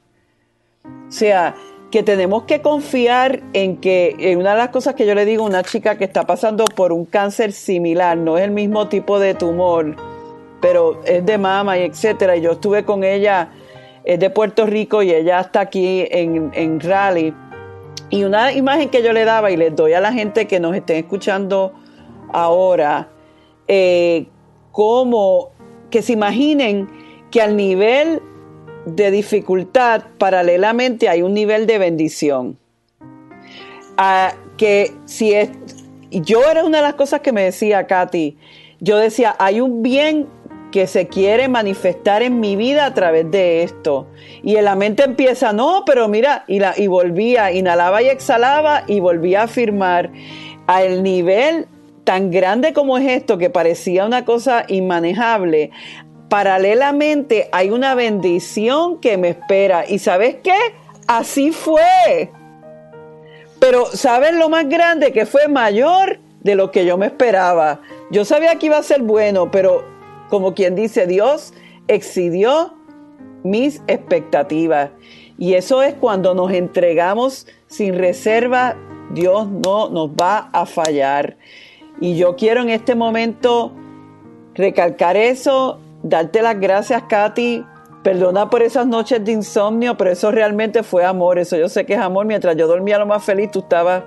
O 0.86 1.12
sea, 1.12 1.54
que 1.90 2.02
tenemos 2.02 2.44
que 2.44 2.62
confiar 2.62 3.42
en 3.52 3.76
que 3.76 4.16
en 4.18 4.38
una 4.38 4.52
de 4.52 4.56
las 4.56 4.68
cosas 4.70 4.94
que 4.94 5.04
yo 5.04 5.14
le 5.14 5.26
digo 5.26 5.44
a 5.44 5.48
una 5.48 5.62
chica 5.62 5.98
que 5.98 6.04
está 6.04 6.22
pasando 6.22 6.64
por 6.64 6.90
un 6.90 7.04
cáncer 7.04 7.52
similar, 7.52 8.16
no 8.16 8.38
es 8.38 8.44
el 8.44 8.52
mismo 8.52 8.88
tipo 8.88 9.18
de 9.18 9.34
tumor, 9.34 9.96
pero 10.62 11.02
es 11.04 11.26
de 11.26 11.36
mama 11.36 11.76
y 11.76 11.82
etcétera, 11.82 12.36
y 12.36 12.40
yo 12.40 12.52
estuve 12.52 12.86
con 12.86 13.04
ella 13.04 13.50
es 14.04 14.20
de 14.20 14.30
Puerto 14.30 14.66
Rico 14.66 15.02
y 15.02 15.10
ella 15.10 15.40
está 15.40 15.60
aquí 15.60 16.06
en, 16.10 16.50
en 16.54 16.78
Raleigh. 16.78 17.34
Y 18.10 18.24
una 18.24 18.52
imagen 18.52 18.90
que 18.90 19.02
yo 19.02 19.12
le 19.12 19.24
daba 19.24 19.50
y 19.50 19.56
les 19.56 19.74
doy 19.74 19.92
a 19.92 20.00
la 20.00 20.12
gente 20.12 20.46
que 20.46 20.60
nos 20.60 20.74
estén 20.76 20.98
escuchando 20.98 21.72
ahora, 22.32 23.08
eh, 23.66 24.26
como 24.72 25.50
que 25.90 26.02
se 26.02 26.12
imaginen 26.12 26.88
que 27.30 27.40
al 27.40 27.56
nivel 27.56 28.20
de 28.86 29.10
dificultad, 29.10 30.04
paralelamente 30.18 31.08
hay 31.08 31.22
un 31.22 31.34
nivel 31.34 31.66
de 31.66 31.78
bendición. 31.78 32.58
Que 34.56 34.92
si 35.04 35.32
es, 35.32 35.50
yo 36.10 36.40
era 36.48 36.64
una 36.64 36.78
de 36.78 36.82
las 36.84 36.94
cosas 36.94 37.20
que 37.20 37.32
me 37.32 37.42
decía 37.42 37.86
Katy, 37.86 38.36
yo 38.80 38.98
decía, 38.98 39.34
hay 39.38 39.60
un 39.60 39.82
bien 39.82 40.28
que 40.74 40.88
se 40.88 41.06
quiere 41.06 41.46
manifestar 41.46 42.24
en 42.24 42.40
mi 42.40 42.56
vida 42.56 42.86
a 42.86 42.94
través 42.94 43.30
de 43.30 43.62
esto. 43.62 44.08
Y 44.42 44.56
en 44.56 44.64
la 44.64 44.74
mente 44.74 45.04
empieza, 45.04 45.52
no, 45.52 45.84
pero 45.86 46.08
mira, 46.08 46.42
y, 46.48 46.58
y 46.78 46.88
volvía, 46.88 47.52
inhalaba 47.52 48.02
y 48.02 48.08
exhalaba 48.08 48.82
y 48.88 48.98
volvía 48.98 49.42
a 49.42 49.44
afirmar 49.44 50.10
al 50.66 51.04
nivel 51.04 51.68
tan 52.02 52.32
grande 52.32 52.72
como 52.72 52.98
es 52.98 53.08
esto, 53.08 53.38
que 53.38 53.50
parecía 53.50 54.04
una 54.04 54.24
cosa 54.24 54.64
inmanejable, 54.66 55.70
paralelamente 56.28 57.48
hay 57.52 57.70
una 57.70 57.94
bendición 57.94 58.98
que 58.98 59.16
me 59.16 59.28
espera. 59.28 59.84
¿Y 59.88 60.00
sabes 60.00 60.38
qué? 60.42 60.58
Así 61.06 61.52
fue. 61.52 62.32
Pero 63.60 63.86
¿sabes 63.86 64.34
lo 64.34 64.48
más 64.48 64.68
grande 64.68 65.12
que 65.12 65.24
fue 65.24 65.46
mayor 65.46 66.18
de 66.44 66.54
lo 66.54 66.70
que 66.70 66.84
yo 66.84 66.96
me 66.96 67.06
esperaba. 67.06 67.80
Yo 68.10 68.24
sabía 68.24 68.56
que 68.56 68.66
iba 68.66 68.76
a 68.76 68.82
ser 68.82 69.02
bueno, 69.02 69.50
pero 69.50 69.93
como 70.28 70.54
quien 70.54 70.74
dice, 70.74 71.06
Dios 71.06 71.52
excedió 71.88 72.74
mis 73.42 73.82
expectativas. 73.86 74.90
Y 75.38 75.54
eso 75.54 75.82
es 75.82 75.94
cuando 75.94 76.34
nos 76.34 76.52
entregamos 76.52 77.46
sin 77.66 77.98
reserva, 77.98 78.76
Dios 79.12 79.48
no 79.48 79.88
nos 79.88 80.10
va 80.10 80.50
a 80.52 80.66
fallar. 80.66 81.36
Y 82.00 82.16
yo 82.16 82.36
quiero 82.36 82.62
en 82.62 82.70
este 82.70 82.94
momento 82.94 83.72
recalcar 84.54 85.16
eso, 85.16 85.80
darte 86.02 86.42
las 86.42 86.58
gracias, 86.58 87.02
Katy. 87.08 87.64
Perdona 88.02 88.50
por 88.50 88.62
esas 88.62 88.86
noches 88.86 89.24
de 89.24 89.32
insomnio, 89.32 89.96
pero 89.96 90.10
eso 90.10 90.30
realmente 90.30 90.82
fue 90.82 91.04
amor. 91.04 91.38
Eso 91.38 91.56
yo 91.56 91.68
sé 91.68 91.86
que 91.86 91.94
es 91.94 92.00
amor. 92.00 92.26
Mientras 92.26 92.54
yo 92.56 92.66
dormía 92.66 92.98
lo 92.98 93.06
más 93.06 93.24
feliz, 93.24 93.50
tú 93.50 93.60
estabas 93.60 94.02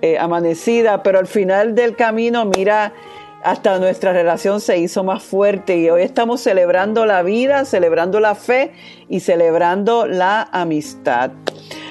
eh, 0.00 0.18
amanecida. 0.18 1.02
Pero 1.02 1.18
al 1.18 1.26
final 1.26 1.74
del 1.74 1.94
camino, 1.94 2.46
mira, 2.46 2.94
hasta 3.42 3.78
nuestra 3.78 4.12
relación 4.12 4.60
se 4.60 4.78
hizo 4.78 5.04
más 5.04 5.22
fuerte 5.22 5.76
y 5.76 5.88
hoy 5.90 6.02
estamos 6.02 6.40
celebrando 6.40 7.06
la 7.06 7.22
vida, 7.22 7.64
celebrando 7.64 8.20
la 8.20 8.34
fe 8.34 8.72
y 9.08 9.20
celebrando 9.20 10.06
la 10.06 10.48
amistad. 10.52 11.30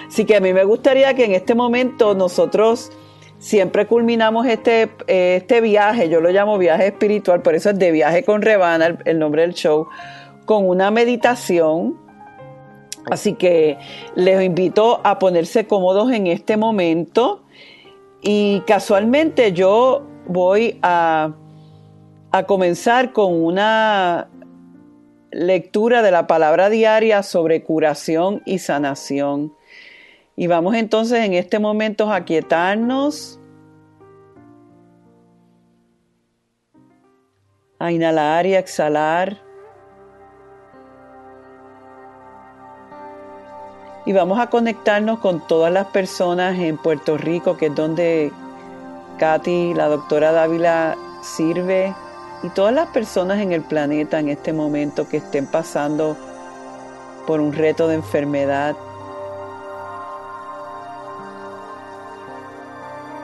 Así 0.08 0.26
que 0.26 0.36
a 0.36 0.40
mí 0.40 0.54
me 0.54 0.64
gustaría 0.64 1.14
que 1.14 1.26
en 1.26 1.34
este 1.34 1.56
momento 1.56 2.16
nosotros 2.16 2.92
siempre 3.40 3.86
culminamos 3.88 4.46
este, 4.48 4.90
este 5.08 5.62
viaje, 5.62 6.10
yo 6.10 6.22
lo 6.22 6.30
llamo 6.30 6.58
viaje 6.58 6.88
espiritual, 6.88 7.42
por 7.42 7.56
eso 7.56 7.70
es 7.70 7.80
de 7.80 7.92
viaje 7.92 8.24
con 8.24 8.42
Rebana, 8.42 8.98
el, 9.06 9.20
nombre 9.20 9.44
del 9.44 9.54
show, 9.54 9.88
con 10.46 10.68
una 10.68 10.92
meditación. 10.92 11.98
Así 13.10 13.34
que 13.34 13.78
les 14.16 14.44
invito 14.44 15.00
a 15.04 15.18
ponerse 15.18 15.66
cómodos 15.66 16.12
en 16.12 16.28
este 16.28 16.58
momento 16.58 17.44
y 18.22 18.62
casualmente 18.68 19.54
yo 19.54 20.04
voy 20.28 20.80
a, 20.82 21.34
a 22.32 22.44
comenzar 22.44 23.14
con 23.14 23.34
una 23.34 24.28
lectura 25.32 26.02
de 26.02 26.12
la 26.12 26.28
palabra 26.28 26.70
diaria 26.70 27.24
sobre 27.24 27.64
curación 27.64 28.42
y 28.46 28.60
sanación. 28.60 29.54
Y 30.36 30.48
vamos 30.48 30.76
entonces 30.76 31.26
en 31.26 31.34
este 31.34 31.60
momento 31.60 32.12
a 32.12 32.24
quietarnos, 32.24 33.40
a 37.80 37.92
inhalar 37.92 38.46
y 38.46 38.56
a 38.56 38.60
exhalar. 38.60 39.38
Y 44.06 44.14
vamos 44.14 44.40
a 44.40 44.50
conectarnos 44.50 45.20
con 45.20 45.46
todas 45.48 45.72
las 45.74 45.88
personas 45.88 46.58
en 46.60 46.78
Puerto 46.78 47.18
Rico, 47.18 47.58
que 47.58 47.66
es 47.66 47.76
donde 47.76 48.32
Katy, 49.18 49.74
la 49.74 49.88
doctora 49.88 50.32
Dávila, 50.32 50.96
sirve, 51.22 51.94
y 52.44 52.50
todas 52.50 52.74
las 52.74 52.88
personas 52.90 53.40
en 53.40 53.52
el 53.52 53.62
planeta 53.62 54.20
en 54.20 54.30
este 54.30 54.54
momento 54.54 55.08
que 55.10 55.18
estén 55.18 55.48
pasando 55.48 56.16
por 57.26 57.42
un 57.42 57.52
reto 57.52 57.88
de 57.88 57.96
enfermedad. 57.96 58.76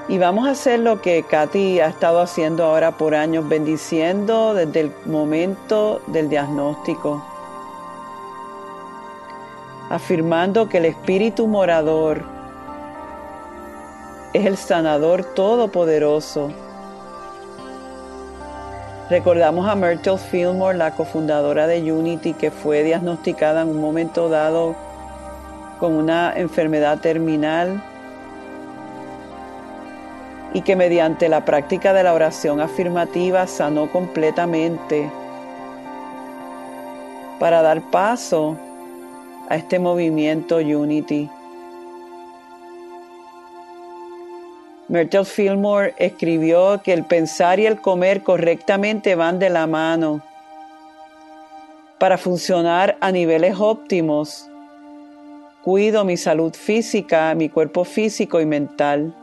Y 0.09 0.17
vamos 0.17 0.47
a 0.47 0.51
hacer 0.51 0.79
lo 0.79 1.01
que 1.01 1.23
Katy 1.23 1.79
ha 1.79 1.87
estado 1.87 2.19
haciendo 2.19 2.65
ahora 2.65 2.91
por 2.97 3.15
años, 3.15 3.47
bendiciendo 3.47 4.53
desde 4.53 4.81
el 4.81 4.91
momento 5.05 6.01
del 6.07 6.29
diagnóstico, 6.29 7.23
afirmando 9.89 10.67
que 10.67 10.79
el 10.79 10.85
Espíritu 10.85 11.47
morador 11.47 12.32
es 14.33 14.45
el 14.45 14.57
sanador 14.57 15.23
todopoderoso. 15.35 16.51
Recordamos 19.09 19.67
a 19.67 19.75
Myrtle 19.75 20.17
Fillmore, 20.17 20.77
la 20.77 20.95
cofundadora 20.95 21.67
de 21.67 21.91
Unity, 21.91 22.33
que 22.33 22.49
fue 22.49 22.83
diagnosticada 22.83 23.61
en 23.61 23.69
un 23.69 23.79
momento 23.79 24.29
dado 24.29 24.75
con 25.79 25.93
una 25.93 26.33
enfermedad 26.35 26.99
terminal 26.99 27.83
y 30.53 30.61
que 30.61 30.75
mediante 30.75 31.29
la 31.29 31.45
práctica 31.45 31.93
de 31.93 32.03
la 32.03 32.13
oración 32.13 32.59
afirmativa 32.59 33.45
sanó 33.45 33.91
completamente 33.91 35.11
para 37.39 37.61
dar 37.61 37.81
paso 37.81 38.55
a 39.49 39.57
este 39.57 39.77
movimiento 39.77 40.57
Unity. 40.57 41.29
Myrtle 44.93 45.25
Fillmore 45.25 45.95
escribió 45.97 46.83
que 46.83 46.93
el 46.93 47.03
pensar 47.03 47.59
y 47.59 47.65
el 47.65 47.81
comer 47.81 48.21
correctamente 48.21 49.15
van 49.15 49.39
de 49.39 49.49
la 49.49 49.65
mano. 49.65 50.21
Para 51.97 52.19
funcionar 52.19 52.95
a 53.01 53.11
niveles 53.11 53.55
óptimos, 53.57 54.47
cuido 55.63 56.05
mi 56.05 56.15
salud 56.15 56.53
física, 56.53 57.33
mi 57.33 57.49
cuerpo 57.49 57.85
físico 57.85 58.39
y 58.39 58.45
mental. 58.45 59.15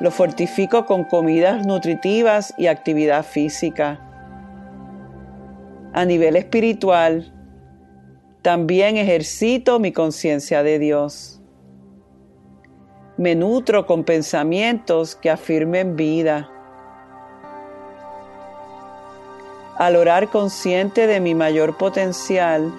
Lo 0.00 0.10
fortifico 0.10 0.84
con 0.84 1.04
comidas 1.04 1.64
nutritivas 1.64 2.52
y 2.58 2.66
actividad 2.66 3.24
física. 3.24 4.00
A 5.92 6.04
nivel 6.04 6.34
espiritual, 6.34 7.32
también 8.42 8.96
ejercito 8.96 9.78
mi 9.78 9.92
conciencia 9.92 10.64
de 10.64 10.80
Dios. 10.80 11.37
Me 13.18 13.34
nutro 13.34 13.84
con 13.84 14.04
pensamientos 14.04 15.16
que 15.16 15.28
afirmen 15.28 15.96
vida. 15.96 16.48
Al 19.76 19.96
orar 19.96 20.28
consciente 20.28 21.08
de 21.08 21.18
mi 21.18 21.34
mayor 21.34 21.76
potencial, 21.76 22.72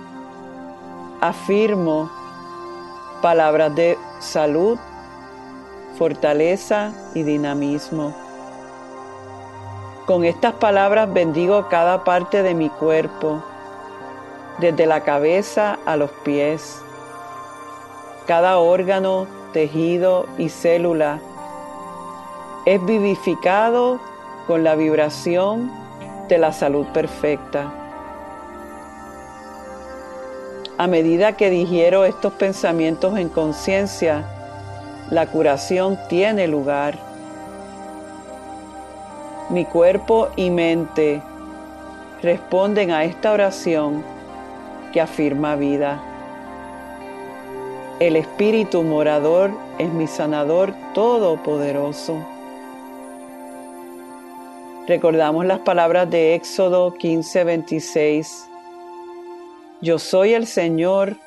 afirmo 1.20 2.10
palabras 3.22 3.76
de 3.76 3.98
salud, 4.22 4.80
fortaleza 5.98 6.94
y 7.14 7.24
dinamismo. 7.24 8.16
Con 10.06 10.24
estas 10.24 10.54
palabras 10.54 11.12
bendigo 11.12 11.68
cada 11.68 12.06
parte 12.06 12.44
de 12.44 12.54
mi 12.54 12.70
cuerpo, 12.70 13.44
desde 14.60 14.86
la 14.86 15.02
cabeza 15.02 15.78
a 15.86 15.98
los 15.98 16.12
pies. 16.24 16.82
Cada 18.26 18.58
órgano, 18.60 19.39
tejido 19.54 20.28
y 20.38 20.50
célula 20.50 21.20
es 22.66 22.84
vivificado 22.86 24.00
con 24.48 24.64
la 24.64 24.76
vibración 24.76 25.72
de 26.28 26.38
la 26.38 26.52
salud 26.54 26.86
perfecta. 26.88 27.74
A 30.78 30.88
medida 30.88 31.36
que 31.36 31.50
digiero 31.50 32.06
estos 32.06 32.34
pensamientos 32.34 33.18
en 33.18 33.30
conciencia, 33.30 34.24
la 35.10 35.28
curación 35.28 35.98
tiene 36.08 36.48
lugar. 36.48 36.98
Mi 39.50 39.66
cuerpo 39.66 40.30
y 40.36 40.52
mente 40.52 41.22
responden 42.22 42.92
a 42.92 43.04
esta 43.04 43.32
oración 43.32 44.04
que 44.94 45.02
afirma 45.02 45.56
vida. 45.56 46.09
El 48.00 48.16
Espíritu 48.16 48.82
morador 48.82 49.52
es 49.78 49.92
mi 49.92 50.08
sanador 50.08 50.74
todopoderoso. 50.94 52.26
Recordamos 54.88 55.46
las 55.46 55.60
palabras 55.60 56.10
de 56.10 56.34
Éxodo 56.34 56.94
15:26. 56.94 58.48
Yo 59.82 60.00
soy 60.00 60.34
el 60.34 60.48
Señor, 60.48 61.18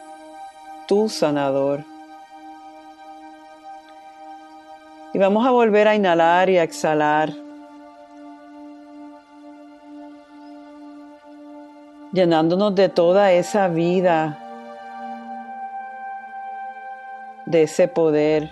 tu 0.88 1.11
sanador. 1.11 1.85
Y 5.12 5.18
vamos 5.18 5.46
a 5.46 5.50
volver 5.50 5.88
a 5.88 5.94
inhalar 5.94 6.48
y 6.48 6.56
a 6.56 6.62
exhalar. 6.62 7.35
Llenándonos 12.12 12.74
de 12.74 12.88
toda 12.88 13.30
esa 13.32 13.68
vida, 13.68 14.41
de 17.52 17.64
ese 17.64 17.86
poder, 17.86 18.50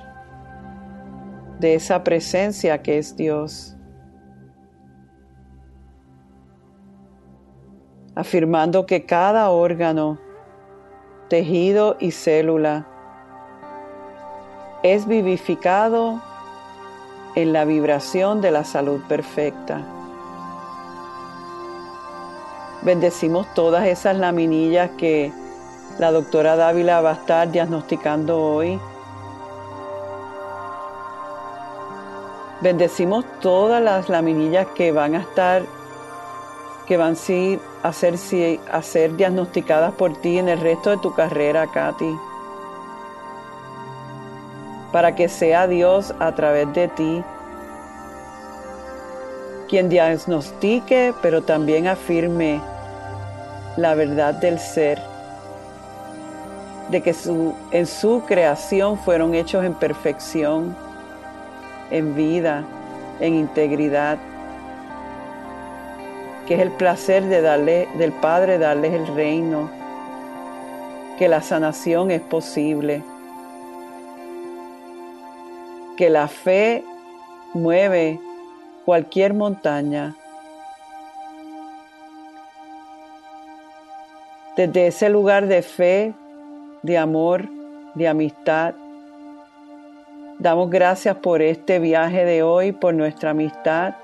de 1.59 1.75
esa 1.75 2.05
presencia 2.05 2.83
que 2.83 2.99
es 2.99 3.17
Dios. 3.17 3.75
Afirmando 8.15 8.85
que 8.85 9.07
cada 9.07 9.49
órgano, 9.49 10.19
tejido 11.29 11.97
y 11.99 12.11
célula 12.11 12.87
es 14.83 15.07
vivificado 15.07 16.21
en 17.37 17.53
la 17.55 17.65
vibración 17.65 18.43
de 18.43 18.51
la 18.51 18.65
salud 18.65 19.01
perfecta. 19.09 19.81
Bendecimos 22.83 23.47
todas 23.55 23.87
esas 23.87 24.17
laminillas 24.17 24.91
que 24.99 25.33
la 26.01 26.13
doctora 26.13 26.57
Dávila 26.57 27.03
va 27.03 27.11
a 27.11 27.13
estar 27.13 27.53
diagnosticando 27.53 28.41
hoy. 28.41 28.81
Bendecimos 32.63 33.27
todas 33.41 33.83
las 33.83 34.09
laminillas 34.09 34.67
que 34.69 34.93
van 34.93 35.15
a 35.15 35.19
estar, 35.21 35.63
que 36.87 36.97
van 36.97 37.13
a 37.13 37.93
ser, 37.93 38.19
a 38.73 38.83
ser 38.83 39.17
diagnosticadas 39.17 39.93
por 39.93 40.17
ti 40.23 40.39
en 40.39 40.49
el 40.49 40.59
resto 40.61 40.89
de 40.89 40.97
tu 40.97 41.13
carrera, 41.15 41.67
Katy. 41.67 42.17
Para 44.93 45.15
que 45.15 45.29
sea 45.29 45.67
Dios 45.67 46.15
a 46.19 46.35
través 46.35 46.73
de 46.73 46.89
ti 46.89 47.23
quien 49.69 49.91
diagnostique, 49.91 51.13
pero 51.21 51.43
también 51.43 51.89
afirme 51.89 52.63
la 53.77 53.95
verdad 53.95 54.33
del 54.33 54.59
ser, 54.59 55.10
de 56.91 57.03
que 57.03 57.15
en 57.71 57.87
su 57.87 58.23
creación 58.27 58.99
fueron 58.99 59.35
hechos 59.35 59.65
en 59.65 59.75
perfección, 59.75 60.77
en 61.91 62.15
vida, 62.17 62.65
en 63.21 63.35
integridad, 63.35 64.19
que 66.47 66.55
es 66.55 66.61
el 66.61 66.73
placer 66.73 67.25
de 67.27 67.43
darle, 67.43 67.89
del 67.97 68.13
Padre 68.13 68.59
darles 68.59 68.93
el 68.93 69.07
reino, 69.15 69.71
que 71.17 71.29
la 71.29 71.43
sanación 71.43 72.11
es 72.11 72.21
posible, 72.23 73.05
que 75.97 76.11
la 76.11 76.27
fe 76.27 76.83
mueve 77.55 78.19
cualquier 78.85 79.35
montaña. 79.35 80.17
Desde 84.57 84.89
ese 84.89 85.09
lugar 85.09 85.47
de 85.47 85.63
fe, 85.63 86.15
de 86.83 86.99
amor, 86.99 87.49
de 87.95 88.09
amistad, 88.09 88.75
damos 90.39 90.71
gracias 90.71 91.17
por 91.17 91.43
este 91.43 91.79
viaje 91.79 92.25
de 92.25 92.43
hoy, 92.43 92.73
por 92.73 92.95
nuestra 92.95 93.31
amistad 93.31 93.95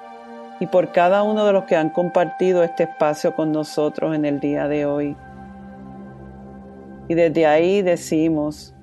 y 0.60 0.66
por 0.66 0.92
cada 0.92 1.22
uno 1.22 1.46
de 1.46 1.52
los 1.52 1.64
que 1.64 1.76
han 1.76 1.90
compartido 1.90 2.62
este 2.62 2.84
espacio 2.84 3.34
con 3.34 3.52
nosotros 3.52 4.14
en 4.14 4.24
el 4.24 4.40
día 4.40 4.68
de 4.68 4.86
hoy. 4.86 5.16
Y 7.08 7.14
desde 7.14 7.46
ahí 7.46 7.82
decimos, 7.82 8.74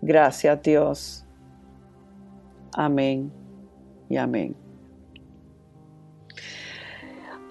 gracias 0.00 0.62
Dios. 0.62 1.24
Amén 2.74 3.32
y 4.08 4.16
amén. 4.16 4.54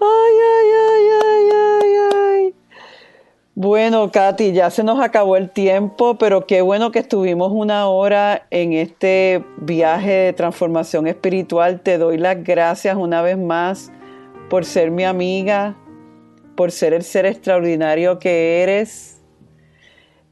ay, 0.00 0.70
ay. 0.80 0.85
Bueno, 3.58 4.10
Katy, 4.12 4.52
ya 4.52 4.68
se 4.68 4.84
nos 4.84 5.00
acabó 5.00 5.38
el 5.38 5.48
tiempo, 5.48 6.18
pero 6.18 6.46
qué 6.46 6.60
bueno 6.60 6.90
que 6.90 6.98
estuvimos 6.98 7.52
una 7.52 7.88
hora 7.88 8.46
en 8.50 8.74
este 8.74 9.46
viaje 9.56 10.10
de 10.10 10.32
transformación 10.34 11.06
espiritual. 11.06 11.80
Te 11.80 11.96
doy 11.96 12.18
las 12.18 12.44
gracias 12.44 12.98
una 12.98 13.22
vez 13.22 13.38
más 13.38 13.90
por 14.50 14.66
ser 14.66 14.90
mi 14.90 15.04
amiga, 15.04 15.74
por 16.54 16.70
ser 16.70 16.92
el 16.92 17.02
ser 17.02 17.24
extraordinario 17.24 18.18
que 18.18 18.62
eres. 18.62 19.22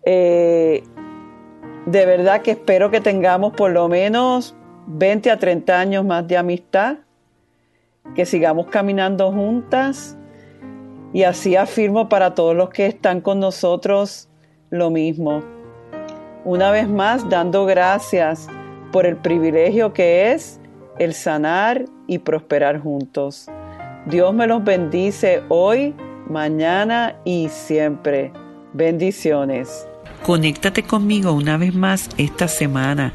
Eh, 0.04 0.82
de 1.86 2.04
verdad 2.04 2.42
que 2.42 2.50
espero 2.50 2.90
que 2.90 3.00
tengamos 3.00 3.54
por 3.54 3.70
lo 3.70 3.88
menos 3.88 4.54
20 4.86 5.30
a 5.30 5.38
30 5.38 5.80
años 5.80 6.04
más 6.04 6.28
de 6.28 6.36
amistad 6.36 6.98
que 8.14 8.26
sigamos 8.26 8.66
caminando 8.66 9.32
juntas 9.32 10.18
y 11.14 11.22
así 11.22 11.54
afirmo 11.54 12.08
para 12.08 12.34
todos 12.34 12.56
los 12.56 12.70
que 12.70 12.86
están 12.86 13.20
con 13.20 13.38
nosotros 13.38 14.28
lo 14.70 14.90
mismo. 14.90 15.42
Una 16.44 16.72
vez 16.72 16.88
más, 16.88 17.30
dando 17.30 17.64
gracias 17.64 18.48
por 18.92 19.06
el 19.06 19.16
privilegio 19.16 19.92
que 19.92 20.32
es 20.32 20.60
el 20.98 21.14
sanar 21.14 21.84
y 22.08 22.18
prosperar 22.18 22.80
juntos. 22.80 23.46
Dios 24.06 24.34
me 24.34 24.48
los 24.48 24.62
bendice 24.64 25.42
hoy, 25.48 25.94
mañana 26.28 27.16
y 27.24 27.48
siempre. 27.48 28.32
Bendiciones. 28.72 29.86
Conéctate 30.24 30.82
conmigo 30.82 31.32
una 31.32 31.56
vez 31.56 31.74
más 31.74 32.10
esta 32.18 32.48
semana 32.48 33.14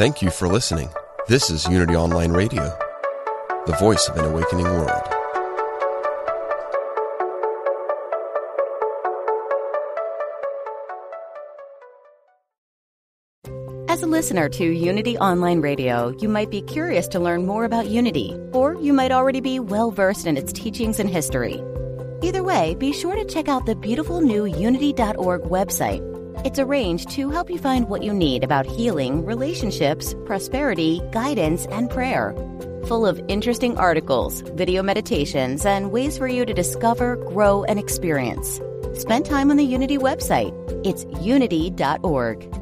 Thank 0.00 0.22
you 0.22 0.30
for 0.30 0.48
listening. 0.48 0.88
This 1.28 1.50
is 1.50 1.68
Unity 1.68 1.94
Online 1.94 2.32
Radio, 2.32 2.62
the 3.66 3.76
voice 3.78 4.08
of 4.08 4.16
an 4.16 4.24
awakening 4.24 4.64
world. 4.64 5.02
As 13.90 14.02
a 14.02 14.06
listener 14.06 14.48
to 14.48 14.64
Unity 14.64 15.18
Online 15.18 15.60
Radio, 15.60 16.16
you 16.18 16.30
might 16.30 16.50
be 16.50 16.62
curious 16.62 17.06
to 17.08 17.20
learn 17.20 17.44
more 17.44 17.66
about 17.66 17.88
Unity, 17.88 18.34
or 18.54 18.76
you 18.76 18.94
might 18.94 19.12
already 19.12 19.42
be 19.42 19.60
well 19.60 19.90
versed 19.90 20.26
in 20.26 20.38
its 20.38 20.50
teachings 20.50 20.98
and 20.98 21.10
history. 21.10 21.62
Either 22.22 22.42
way, 22.42 22.74
be 22.76 22.94
sure 22.94 23.16
to 23.16 23.26
check 23.26 23.48
out 23.48 23.66
the 23.66 23.74
beautiful 23.74 24.22
new 24.22 24.46
Unity.org 24.46 25.42
website 25.42 26.09
it's 26.44 26.58
arranged 26.58 27.10
to 27.10 27.30
help 27.30 27.50
you 27.50 27.58
find 27.58 27.88
what 27.88 28.02
you 28.02 28.12
need 28.12 28.44
about 28.44 28.66
healing, 28.66 29.24
relationships, 29.24 30.14
prosperity, 30.24 31.00
guidance, 31.12 31.66
and 31.66 31.90
prayer. 31.90 32.34
Full 32.86 33.06
of 33.06 33.20
interesting 33.28 33.76
articles, 33.78 34.40
video 34.54 34.82
meditations, 34.82 35.66
and 35.66 35.90
ways 35.90 36.18
for 36.18 36.28
you 36.28 36.44
to 36.44 36.54
discover, 36.54 37.16
grow, 37.16 37.64
and 37.64 37.78
experience. 37.78 38.60
Spend 38.94 39.26
time 39.26 39.50
on 39.50 39.56
the 39.56 39.64
Unity 39.64 39.98
website. 39.98 40.54
It's 40.84 41.04
unity.org. 41.20 42.59